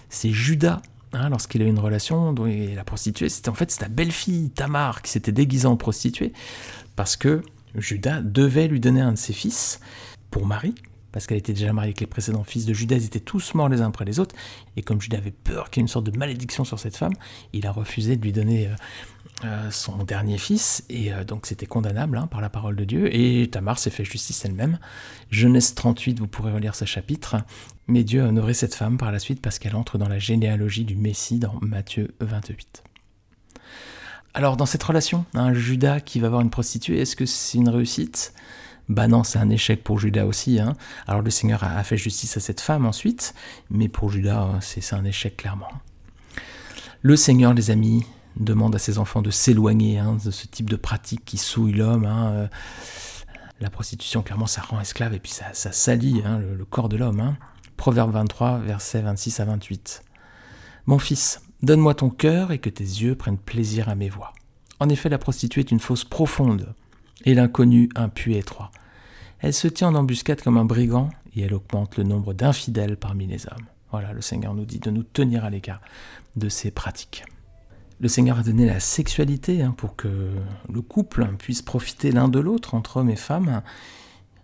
C'est 0.09 0.31
Judas 0.31 0.83
Hein, 1.13 1.31
lorsqu'il 1.31 1.63
a 1.63 1.65
eu 1.65 1.69
une 1.69 1.79
relation, 1.79 2.33
dont 2.33 2.45
la 2.45 2.85
prostituée, 2.85 3.29
c'était 3.29 3.49
en 3.49 3.55
fait 3.55 3.71
sa 3.71 3.89
belle-fille 3.89 4.51
Tamar 4.51 5.01
qui 5.01 5.11
s'était 5.11 5.33
déguisée 5.33 5.67
en 5.67 5.77
prostituée, 5.77 6.33
parce 6.97 7.17
que 7.17 7.43
Judas 7.75 8.21
devait 8.21 8.69
lui 8.69 8.81
donner 8.81 9.01
un 9.01 9.13
de 9.13 9.19
ses 9.19 9.33
fils 9.33 9.81
pour 10.31 10.45
mari, 10.45 10.75
parce 11.11 11.27
qu'elle 11.27 11.39
était 11.39 11.55
déjà 11.55 11.73
mariée 11.73 11.89
avec 11.89 12.01
les 12.01 12.07
précédents 12.07 12.45
fils 12.45 12.67
de 12.67 12.75
Judas, 12.75 12.97
ils 12.97 13.07
étaient 13.07 13.21
tous 13.21 13.55
morts 13.55 13.71
les 13.71 13.81
uns 13.81 13.89
après 13.89 14.05
les 14.05 14.21
autres, 14.21 14.35
et 14.77 14.83
comme 14.83 15.01
Judas 15.01 15.17
avait 15.17 15.31
peur 15.31 15.71
qu'il 15.71 15.81
y 15.81 15.83
ait 15.83 15.85
une 15.85 15.89
sorte 15.89 16.05
de 16.05 16.17
malédiction 16.17 16.65
sur 16.65 16.79
cette 16.79 16.97
femme, 16.97 17.15
il 17.55 17.67
a 17.67 17.73
refusé 17.73 18.17
de 18.17 18.23
lui 18.23 18.33
donner 18.33 18.69
euh, 19.45 19.71
son 19.71 20.03
dernier 20.05 20.39
fils, 20.39 20.85
et 20.89 21.13
donc 21.27 21.47
c'était 21.47 21.67
condamnable 21.67 22.19
hein, 22.19 22.27
par 22.27 22.41
la 22.41 22.49
parole 22.49 22.77
de 22.77 22.85
Dieu, 22.85 23.15
et 23.15 23.49
Tamar 23.49 23.79
s'est 23.79 23.91
fait 23.91 24.05
justice 24.05 24.45
elle-même. 24.45 24.79
Genèse 25.31 25.75
38, 25.75 26.19
vous 26.19 26.27
pourrez 26.27 26.53
relire 26.53 26.75
ce 26.75 26.85
chapitre, 26.85 27.37
mais 27.87 28.05
Dieu 28.05 28.23
a 28.23 28.29
honoré 28.29 28.55
cette 28.55 28.75
femme 28.75 28.99
par 28.99 29.13
la 29.13 29.19
suite 29.19 29.41
parce 29.41 29.59
qu'elle 29.59 29.75
entre 29.75 29.97
dans 29.97 30.09
la 30.09 30.19
généalogie 30.19 30.85
du 30.85 30.97
Messie 30.97 31.39
dans 31.39 31.55
Matthieu 31.63 32.15
28. 32.21 32.83
Alors 34.35 34.57
dans 34.57 34.67
cette 34.67 34.83
relation, 34.83 35.25
un 35.35 35.55
Judas 35.55 36.01
qui 36.01 36.21
va 36.21 36.29
voir 36.29 36.43
une 36.43 36.51
prostituée, 36.51 37.01
est-ce 37.01 37.17
que 37.17 37.27
c'est 37.27 37.59
une 37.59 37.71
réussite? 37.71 38.35
Bah 38.89 39.09
non, 39.09 39.25
c'est 39.25 39.39
un 39.39 39.51
échec 39.51 39.83
pour 39.83 39.99
Judas 39.99 40.27
aussi. 40.27 40.61
Hein. 40.61 40.75
Alors 41.07 41.23
le 41.23 41.31
Seigneur 41.31 41.65
a 41.65 41.83
fait 41.83 41.97
justice 41.97 42.37
à 42.37 42.41
cette 42.41 42.61
femme 42.61 42.87
ensuite, 42.87 43.35
mais 43.71 43.89
pour 43.89 44.11
Judas, 44.11 44.41
hein, 44.41 44.59
c'est 44.61 44.95
un 44.95 45.05
échec 45.05 45.37
clairement. 45.37 45.69
Le 47.03 47.17
Seigneur, 47.17 47.55
les 47.55 47.71
amis, 47.71 48.07
demande 48.39 48.75
à 48.75 48.79
ses 48.79 48.99
enfants 48.99 49.23
de 49.23 49.31
s'éloigner 49.31 49.99
hein, 49.99 50.17
de 50.25 50.31
ce 50.31 50.47
type 50.47 50.71
de 50.71 50.77
pratique 50.77 51.25
qui 51.25 51.39
souille 51.39 51.73
l'homme. 51.73 52.07
Euh, 52.09 52.47
la 53.61 53.71
prostitution, 53.71 54.23
clairement, 54.23 54.47
ça 54.47 54.63
rend 54.63 54.81
esclave 54.81 55.15
et 55.15 55.19
puis 55.19 55.33
ça, 55.33 55.53
salit 55.53 56.23
le, 56.23 56.55
le, 56.55 56.65
corps 56.65 56.89
de 56.89 56.97
l'homme. 56.97 57.37
Proverbe 57.77 58.13
23, 58.13 58.59
versets 58.59 59.03
26 59.03 59.41
à 59.41 59.45
28. 59.45 60.03
Mon 60.87 60.99
fils, 60.99 61.43
donne-moi 61.63 61.95
ton 61.95 62.11
cœur 62.11 62.53
et 62.53 62.59
que 62.59 62.71
tes 62.71 62.85
yeux 62.85 63.15
prennent 63.15 63.39
plaisir 63.39 63.89
à 63.89 63.95
mes 63.95 64.09
voix. 64.09 64.33
En 64.81 64.89
effet, 64.89 65.09
la 65.09 65.19
prostituée 65.19 65.61
est 65.61 65.71
une 65.71 65.81
fosse 65.81 66.05
profonde 66.05 66.75
et 67.25 67.35
l'inconnu 67.35 67.89
un 67.97 68.09
puits 68.09 68.37
étroit. 68.37 68.71
Elle 69.41 69.55
se 69.55 69.69
tient 69.69 69.89
en 69.89 69.95
embuscade 69.95 70.43
comme 70.43 70.57
un 70.57 70.65
brigand 70.65 71.11
et 71.35 71.43
elle 71.43 71.55
augmente 71.55 71.97
le 71.97 72.05
nombre 72.05 72.35
d'infidèles 72.35 72.97
parmi 72.97 73.27
les 73.27 73.47
hommes. 73.47 73.67
Voilà, 73.91 74.13
le 74.13 74.21
Seigneur 74.21 74.55
nous 74.55 74.65
dit 74.65 74.81
de 74.81 74.91
nous 74.91 75.03
tenir 75.03 75.45
à 75.45 75.51
l'écart 75.51 75.81
de 76.37 76.49
ces 76.49 76.71
pratiques. 76.71 77.25
Le 78.01 78.09
Seigneur 78.09 78.39
a 78.39 78.43
donné 78.43 78.65
la 78.65 78.79
sexualité 78.79 79.63
hein, 79.63 79.75
pour 79.77 79.97
que 79.97 80.31
le 80.73 80.83
couple 80.83 81.27
puisse 81.39 81.63
profiter 81.63 82.13
l'un 82.13 82.29
de 82.29 82.39
l'autre 82.39 82.75
entre 82.75 82.99
hommes 82.99 83.11
et 83.11 83.17
femmes. 83.17 83.63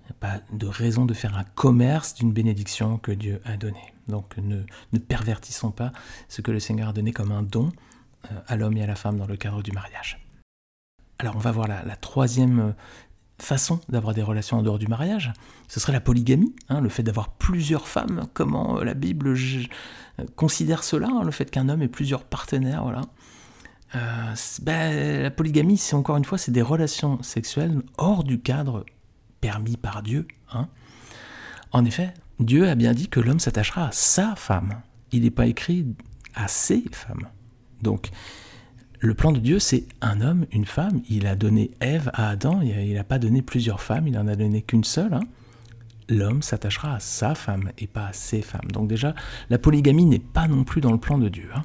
Il 0.02 0.06
n'y 0.06 0.10
a 0.10 0.14
pas 0.20 0.40
de 0.52 0.66
raison 0.66 1.04
de 1.04 1.14
faire 1.14 1.36
un 1.36 1.44
commerce 1.44 2.14
d'une 2.14 2.32
bénédiction 2.32 2.98
que 2.98 3.12
Dieu 3.12 3.40
a 3.44 3.56
donnée. 3.56 3.94
Donc 4.08 4.36
ne, 4.38 4.98
pervertissons 4.98 5.70
pas 5.70 5.92
ce 6.28 6.40
que 6.40 6.50
le 6.50 6.58
Seigneur 6.58 6.88
a 6.88 6.92
donné 6.92 7.12
comme 7.12 7.30
un 7.32 7.42
don 7.42 7.70
euh, 8.30 8.40
à 8.46 8.56
l'homme 8.56 8.76
et 8.76 8.82
à 8.82 8.86
la 8.86 8.96
femme 8.96 9.18
dans 9.18 9.26
le 9.26 9.36
cadre 9.36 9.62
du 9.62 9.72
mariage. 9.72 10.18
Alors 11.20 11.36
on 11.36 11.40
va 11.40 11.52
voir 11.52 11.68
la, 11.68 11.96
troisième 11.96 12.58
euh, 12.58 12.72
façon 13.38 13.80
d'avoir 13.88 14.14
des 14.14 14.22
relations 14.22 14.58
en 14.58 14.62
dehors 14.62 14.78
du 14.80 14.88
mariage. 14.88 15.32
Ce 15.68 15.78
serait 15.78 15.92
la 15.92 16.00
polygamie, 16.00 16.54
hein, 16.68 16.80
le 16.80 16.88
fait 16.88 17.04
d'avoir 17.04 17.30
plusieurs 17.30 17.86
femmes. 17.86 18.26
Comment 18.34 18.78
euh, 18.78 18.84
la 18.84 18.94
Bible 18.94 19.34
considère 20.34 20.82
cela, 20.82 21.08
hein, 21.08 21.22
le 21.22 21.30
fait 21.30 21.50
qu'un 21.50 21.68
homme 21.68 21.82
ait 21.82 21.88
plusieurs 21.88 22.24
partenaires. 22.24 22.82
Voilà. 22.82 23.02
Ben, 24.62 25.22
la 25.22 25.30
polygamie, 25.30 25.76
c'est 25.76 25.94
encore 25.94 26.16
une 26.16 26.24
fois, 26.24 26.38
c'est 26.38 26.52
des 26.52 26.62
relations 26.62 27.22
sexuelles 27.22 27.80
hors 27.96 28.24
du 28.24 28.40
cadre 28.40 28.84
permis 29.40 29.76
par 29.76 30.02
Dieu. 30.02 30.26
Hein. 30.52 30.68
En 31.72 31.84
effet, 31.84 32.14
Dieu 32.40 32.68
a 32.68 32.74
bien 32.74 32.92
dit 32.92 33.08
que 33.08 33.20
l'homme 33.20 33.40
s'attachera 33.40 33.88
à 33.88 33.92
sa 33.92 34.34
femme. 34.36 34.80
Il 35.12 35.22
n'est 35.22 35.30
pas 35.30 35.46
écrit 35.46 35.86
à 36.34 36.48
ses 36.48 36.84
femmes. 36.90 37.28
Donc, 37.82 38.10
le 39.00 39.14
plan 39.14 39.32
de 39.32 39.38
Dieu, 39.38 39.58
c'est 39.58 39.84
un 40.00 40.20
homme, 40.20 40.46
une 40.50 40.64
femme. 40.64 41.02
Il 41.08 41.26
a 41.26 41.36
donné 41.36 41.70
Ève 41.80 42.10
à 42.14 42.30
Adam, 42.30 42.62
il 42.62 42.94
n'a 42.94 43.04
pas 43.04 43.18
donné 43.18 43.42
plusieurs 43.42 43.82
femmes, 43.82 44.08
il 44.08 44.14
n'en 44.14 44.26
a 44.26 44.34
donné 44.34 44.62
qu'une 44.62 44.84
seule. 44.84 45.14
Hein. 45.14 45.24
L'homme 46.08 46.42
s'attachera 46.42 46.96
à 46.96 47.00
sa 47.00 47.34
femme 47.34 47.70
et 47.78 47.86
pas 47.86 48.06
à 48.06 48.12
ses 48.12 48.42
femmes. 48.42 48.70
Donc 48.72 48.88
déjà, 48.88 49.14
la 49.50 49.58
polygamie 49.58 50.06
n'est 50.06 50.18
pas 50.18 50.48
non 50.48 50.64
plus 50.64 50.80
dans 50.80 50.92
le 50.92 50.98
plan 50.98 51.18
de 51.18 51.28
Dieu. 51.28 51.50
Hein. 51.54 51.64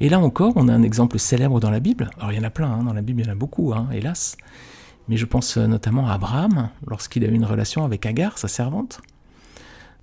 Et 0.00 0.08
là 0.08 0.18
encore, 0.18 0.52
on 0.56 0.68
a 0.68 0.72
un 0.72 0.82
exemple 0.82 1.18
célèbre 1.18 1.60
dans 1.60 1.70
la 1.70 1.80
Bible. 1.80 2.10
Alors 2.18 2.32
il 2.32 2.36
y 2.36 2.40
en 2.40 2.44
a 2.44 2.50
plein, 2.50 2.70
hein. 2.70 2.84
dans 2.84 2.92
la 2.92 3.02
Bible 3.02 3.20
il 3.22 3.26
y 3.26 3.28
en 3.28 3.32
a 3.32 3.36
beaucoup, 3.36 3.72
hélas. 3.92 4.36
Mais 5.08 5.16
je 5.16 5.26
pense 5.26 5.56
notamment 5.56 6.08
à 6.08 6.14
Abraham, 6.14 6.70
lorsqu'il 6.86 7.24
a 7.24 7.28
eu 7.28 7.34
une 7.34 7.44
relation 7.44 7.84
avec 7.84 8.06
Agar, 8.06 8.38
sa 8.38 8.48
servante. 8.48 9.00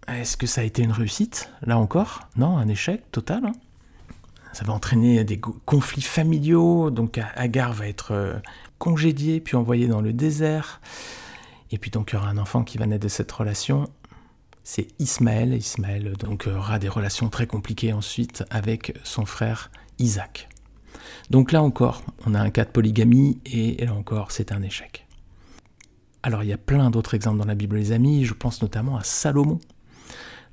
Est-ce 0.07 0.37
que 0.37 0.47
ça 0.47 0.61
a 0.61 0.63
été 0.63 0.83
une 0.83 0.91
réussite? 0.91 1.51
Là 1.61 1.77
encore 1.77 2.27
Non, 2.35 2.57
un 2.57 2.67
échec 2.67 3.11
total. 3.11 3.45
Hein. 3.45 3.53
ça 4.53 4.65
va 4.65 4.73
entraîner 4.73 5.23
des 5.23 5.39
conflits 5.39 6.01
familiaux, 6.01 6.91
donc 6.91 7.19
Agar 7.35 7.73
va 7.73 7.87
être 7.87 8.11
euh, 8.11 8.33
congédiée 8.77 9.39
puis 9.39 9.55
envoyée 9.55 9.87
dans 9.87 10.01
le 10.01 10.13
désert. 10.13 10.81
Et 11.71 11.77
puis 11.77 11.89
donc 11.89 12.11
il 12.11 12.15
y 12.15 12.17
aura 12.17 12.29
un 12.29 12.37
enfant 12.37 12.63
qui 12.63 12.77
va 12.77 12.85
naître 12.85 13.03
de 13.03 13.09
cette 13.09 13.31
relation. 13.31 13.87
C'est 14.63 14.87
Ismaël. 14.99 15.53
Ismaël 15.53 16.13
donc 16.17 16.47
aura 16.47 16.77
des 16.79 16.89
relations 16.89 17.29
très 17.29 17.47
compliquées 17.47 17.93
ensuite 17.93 18.43
avec 18.49 18.97
son 19.03 19.25
frère 19.25 19.71
Isaac. 20.01 20.49
Donc 21.29 21.51
là 21.51 21.63
encore, 21.63 22.03
on 22.25 22.35
a 22.35 22.39
un 22.39 22.49
cas 22.49 22.65
de 22.65 22.69
polygamie 22.69 23.39
et 23.45 23.85
là 23.85 23.93
encore, 23.93 24.31
c'est 24.31 24.51
un 24.51 24.61
échec. 24.61 25.07
Alors 26.23 26.43
il 26.43 26.49
y 26.49 26.53
a 26.53 26.57
plein 26.57 26.89
d'autres 26.89 27.13
exemples 27.13 27.39
dans 27.39 27.45
la 27.45 27.55
Bible, 27.55 27.77
les 27.77 27.93
amis. 27.93 28.25
Je 28.25 28.33
pense 28.33 28.61
notamment 28.61 28.97
à 28.97 29.03
Salomon 29.03 29.59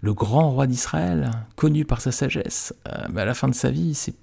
le 0.01 0.15
grand 0.15 0.51
roi 0.51 0.67
d'Israël, 0.67 1.31
connu 1.57 1.85
par 1.85 2.01
sa 2.01 2.13
sagesse, 2.13 2.75
euh, 2.87 3.17
à 3.17 3.25
la 3.25 3.35
fin 3.35 3.49
de 3.49 3.55
sa 3.55 3.71
vie, 3.71 3.95
c'est 3.95 4.15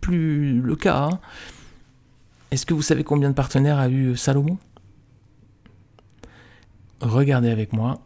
plus 0.00 0.60
le 0.60 0.76
cas. 0.76 1.08
Hein. 1.10 1.20
Est-ce 2.50 2.66
que 2.66 2.74
vous 2.74 2.82
savez 2.82 3.04
combien 3.04 3.30
de 3.30 3.34
partenaires 3.34 3.78
a 3.78 3.88
eu 3.88 4.16
Salomon? 4.16 4.58
Regardez 7.00 7.50
avec 7.50 7.72
moi. 7.72 8.00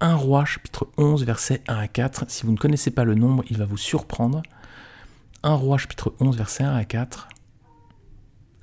1 0.00 0.14
roi 0.14 0.44
chapitre 0.44 0.88
11 0.98 1.24
versets 1.24 1.62
1 1.68 1.76
à 1.76 1.88
4. 1.88 2.24
Si 2.28 2.44
vous 2.44 2.52
ne 2.52 2.58
connaissez 2.58 2.90
pas 2.90 3.04
le 3.04 3.14
nombre, 3.14 3.44
il 3.48 3.56
va 3.56 3.64
vous 3.64 3.78
surprendre. 3.78 4.42
1 5.46 5.54
roi 5.54 5.78
chapitre 5.78 6.12
11 6.18 6.36
versets 6.36 6.64
1 6.64 6.74
à 6.74 6.84
4. 6.84 7.28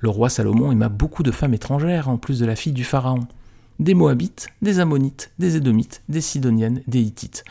Le 0.00 0.10
roi 0.10 0.28
Salomon 0.28 0.70
aima 0.70 0.90
beaucoup 0.90 1.22
de 1.22 1.30
femmes 1.30 1.54
étrangères 1.54 2.10
en 2.10 2.18
plus 2.18 2.38
de 2.38 2.44
la 2.44 2.56
fille 2.56 2.74
du 2.74 2.84
pharaon 2.84 3.20
des 3.78 3.94
Moabites, 3.94 4.48
des 4.60 4.80
Ammonites, 4.80 5.32
des 5.38 5.56
Édomites, 5.56 6.02
des 6.10 6.20
Sidoniennes, 6.20 6.82
des 6.86 7.00
Hittites. 7.00 7.42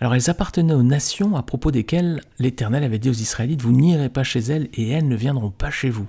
Alors 0.00 0.14
elles 0.14 0.30
appartenaient 0.30 0.72
aux 0.72 0.82
nations 0.82 1.36
à 1.36 1.42
propos 1.42 1.70
desquelles 1.70 2.22
l'Éternel 2.38 2.82
avait 2.82 2.98
dit 2.98 3.10
aux 3.10 3.12
Israélites, 3.12 3.60
Vous 3.60 3.72
n'irez 3.72 4.08
pas 4.08 4.24
chez 4.24 4.40
elles 4.40 4.70
et 4.72 4.88
elles 4.88 5.06
ne 5.06 5.16
viendront 5.16 5.50
pas 5.50 5.70
chez 5.70 5.90
vous. 5.90 6.06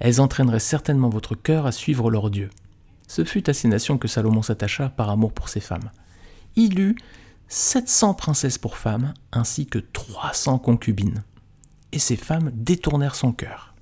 Elles 0.00 0.20
entraîneraient 0.20 0.58
certainement 0.58 1.10
votre 1.10 1.36
cœur 1.36 1.66
à 1.66 1.72
suivre 1.72 2.10
leur 2.10 2.30
Dieu. 2.30 2.50
Ce 3.06 3.22
fut 3.22 3.48
à 3.48 3.54
ces 3.54 3.68
nations 3.68 3.96
que 3.96 4.08
Salomon 4.08 4.42
s'attacha 4.42 4.88
par 4.88 5.08
amour 5.08 5.32
pour 5.32 5.48
ses 5.48 5.60
femmes. 5.60 5.92
Il 6.56 6.80
eut 6.80 6.96
700 7.46 8.14
princesses 8.14 8.58
pour 8.58 8.76
femmes, 8.76 9.14
ainsi 9.30 9.66
que 9.66 9.78
300 9.78 10.58
concubines. 10.58 11.22
Et 11.92 11.98
ces 11.98 12.16
femmes 12.16 12.50
détournèrent 12.54 13.14
son 13.14 13.32
cœur. 13.32 13.74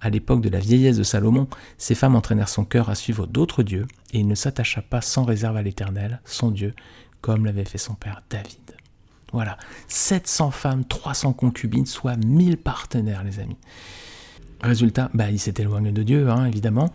À 0.00 0.10
l'époque 0.10 0.40
de 0.40 0.48
la 0.48 0.60
vieillesse 0.60 0.96
de 0.96 1.02
Salomon, 1.02 1.48
ces 1.76 1.94
femmes 1.94 2.14
entraînèrent 2.14 2.48
son 2.48 2.64
cœur 2.64 2.88
à 2.88 2.94
suivre 2.94 3.26
d'autres 3.26 3.62
dieux, 3.62 3.86
et 4.12 4.20
il 4.20 4.28
ne 4.28 4.34
s'attacha 4.34 4.80
pas 4.80 5.00
sans 5.00 5.24
réserve 5.24 5.56
à 5.56 5.62
l'Éternel, 5.62 6.20
son 6.24 6.50
Dieu, 6.50 6.74
comme 7.20 7.44
l'avait 7.44 7.64
fait 7.64 7.78
son 7.78 7.94
père 7.94 8.22
David. 8.30 8.76
Voilà, 9.32 9.58
700 9.88 10.50
femmes, 10.52 10.84
300 10.84 11.32
concubines, 11.32 11.86
soit 11.86 12.16
1000 12.16 12.58
partenaires, 12.58 13.24
les 13.24 13.40
amis. 13.40 13.58
Résultat, 14.62 15.10
bah, 15.14 15.30
il 15.30 15.38
s'est 15.38 15.54
éloigné 15.58 15.92
de 15.92 16.02
Dieu, 16.02 16.30
hein, 16.30 16.46
évidemment, 16.46 16.92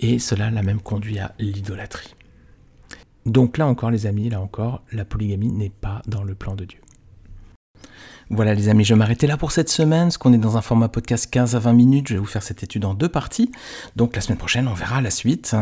et 0.00 0.18
cela 0.18 0.50
l'a 0.50 0.62
même 0.62 0.80
conduit 0.80 1.18
à 1.18 1.34
l'idolâtrie. 1.38 2.14
Donc 3.26 3.58
là 3.58 3.66
encore, 3.66 3.90
les 3.90 4.06
amis, 4.06 4.28
là 4.28 4.40
encore, 4.40 4.82
la 4.92 5.04
polygamie 5.04 5.52
n'est 5.52 5.70
pas 5.70 6.02
dans 6.06 6.22
le 6.22 6.34
plan 6.34 6.54
de 6.54 6.64
Dieu. 6.64 6.80
Voilà 8.30 8.52
les 8.54 8.68
amis, 8.68 8.84
je 8.84 8.92
vais 8.92 8.98
m'arrêter 8.98 9.26
là 9.26 9.36
pour 9.38 9.52
cette 9.52 9.70
semaine, 9.70 10.04
parce 10.04 10.18
qu'on 10.18 10.32
est 10.34 10.38
dans 10.38 10.56
un 10.58 10.60
format 10.60 10.88
podcast 10.88 11.28
15 11.30 11.56
à 11.56 11.58
20 11.60 11.72
minutes, 11.72 12.08
je 12.08 12.14
vais 12.14 12.20
vous 12.20 12.26
faire 12.26 12.42
cette 12.42 12.62
étude 12.62 12.84
en 12.84 12.92
deux 12.92 13.08
parties. 13.08 13.50
Donc 13.96 14.14
la 14.14 14.20
semaine 14.20 14.38
prochaine, 14.38 14.68
on 14.68 14.74
verra 14.74 15.00
la 15.00 15.10
suite. 15.10 15.56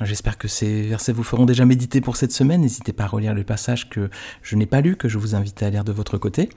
J'espère 0.00 0.38
que 0.38 0.48
ces 0.48 0.82
versets 0.82 1.12
vous 1.12 1.24
feront 1.24 1.44
déjà 1.44 1.64
méditer 1.64 2.00
pour 2.00 2.16
cette 2.16 2.32
semaine. 2.32 2.60
N'hésitez 2.60 2.92
pas 2.92 3.04
à 3.04 3.06
relire 3.08 3.34
le 3.34 3.44
passage 3.44 3.88
que 3.88 4.10
je 4.42 4.56
n'ai 4.56 4.66
pas 4.66 4.80
lu, 4.80 4.96
que 4.96 5.08
je 5.08 5.18
vous 5.18 5.34
invite 5.34 5.62
à 5.62 5.70
lire 5.70 5.84
de 5.84 5.92
votre 5.92 6.18
côté. 6.18 6.48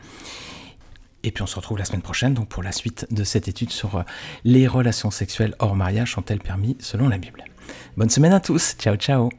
Et 1.23 1.31
puis 1.31 1.43
on 1.43 1.47
se 1.47 1.55
retrouve 1.55 1.77
la 1.77 1.85
semaine 1.85 2.01
prochaine 2.01 2.33
donc 2.33 2.47
pour 2.47 2.63
la 2.63 2.71
suite 2.71 3.07
de 3.11 3.23
cette 3.23 3.47
étude 3.47 3.69
sur 3.69 3.97
euh, 3.97 4.03
les 4.43 4.67
relations 4.67 5.11
sexuelles 5.11 5.55
hors 5.59 5.75
mariage 5.75 6.13
sont-elles 6.13 6.39
permis 6.39 6.77
selon 6.79 7.09
la 7.09 7.19
Bible. 7.19 7.43
Bonne 7.95 8.09
semaine 8.09 8.33
à 8.33 8.39
tous, 8.39 8.75
ciao 8.79 8.95
ciao 8.95 9.29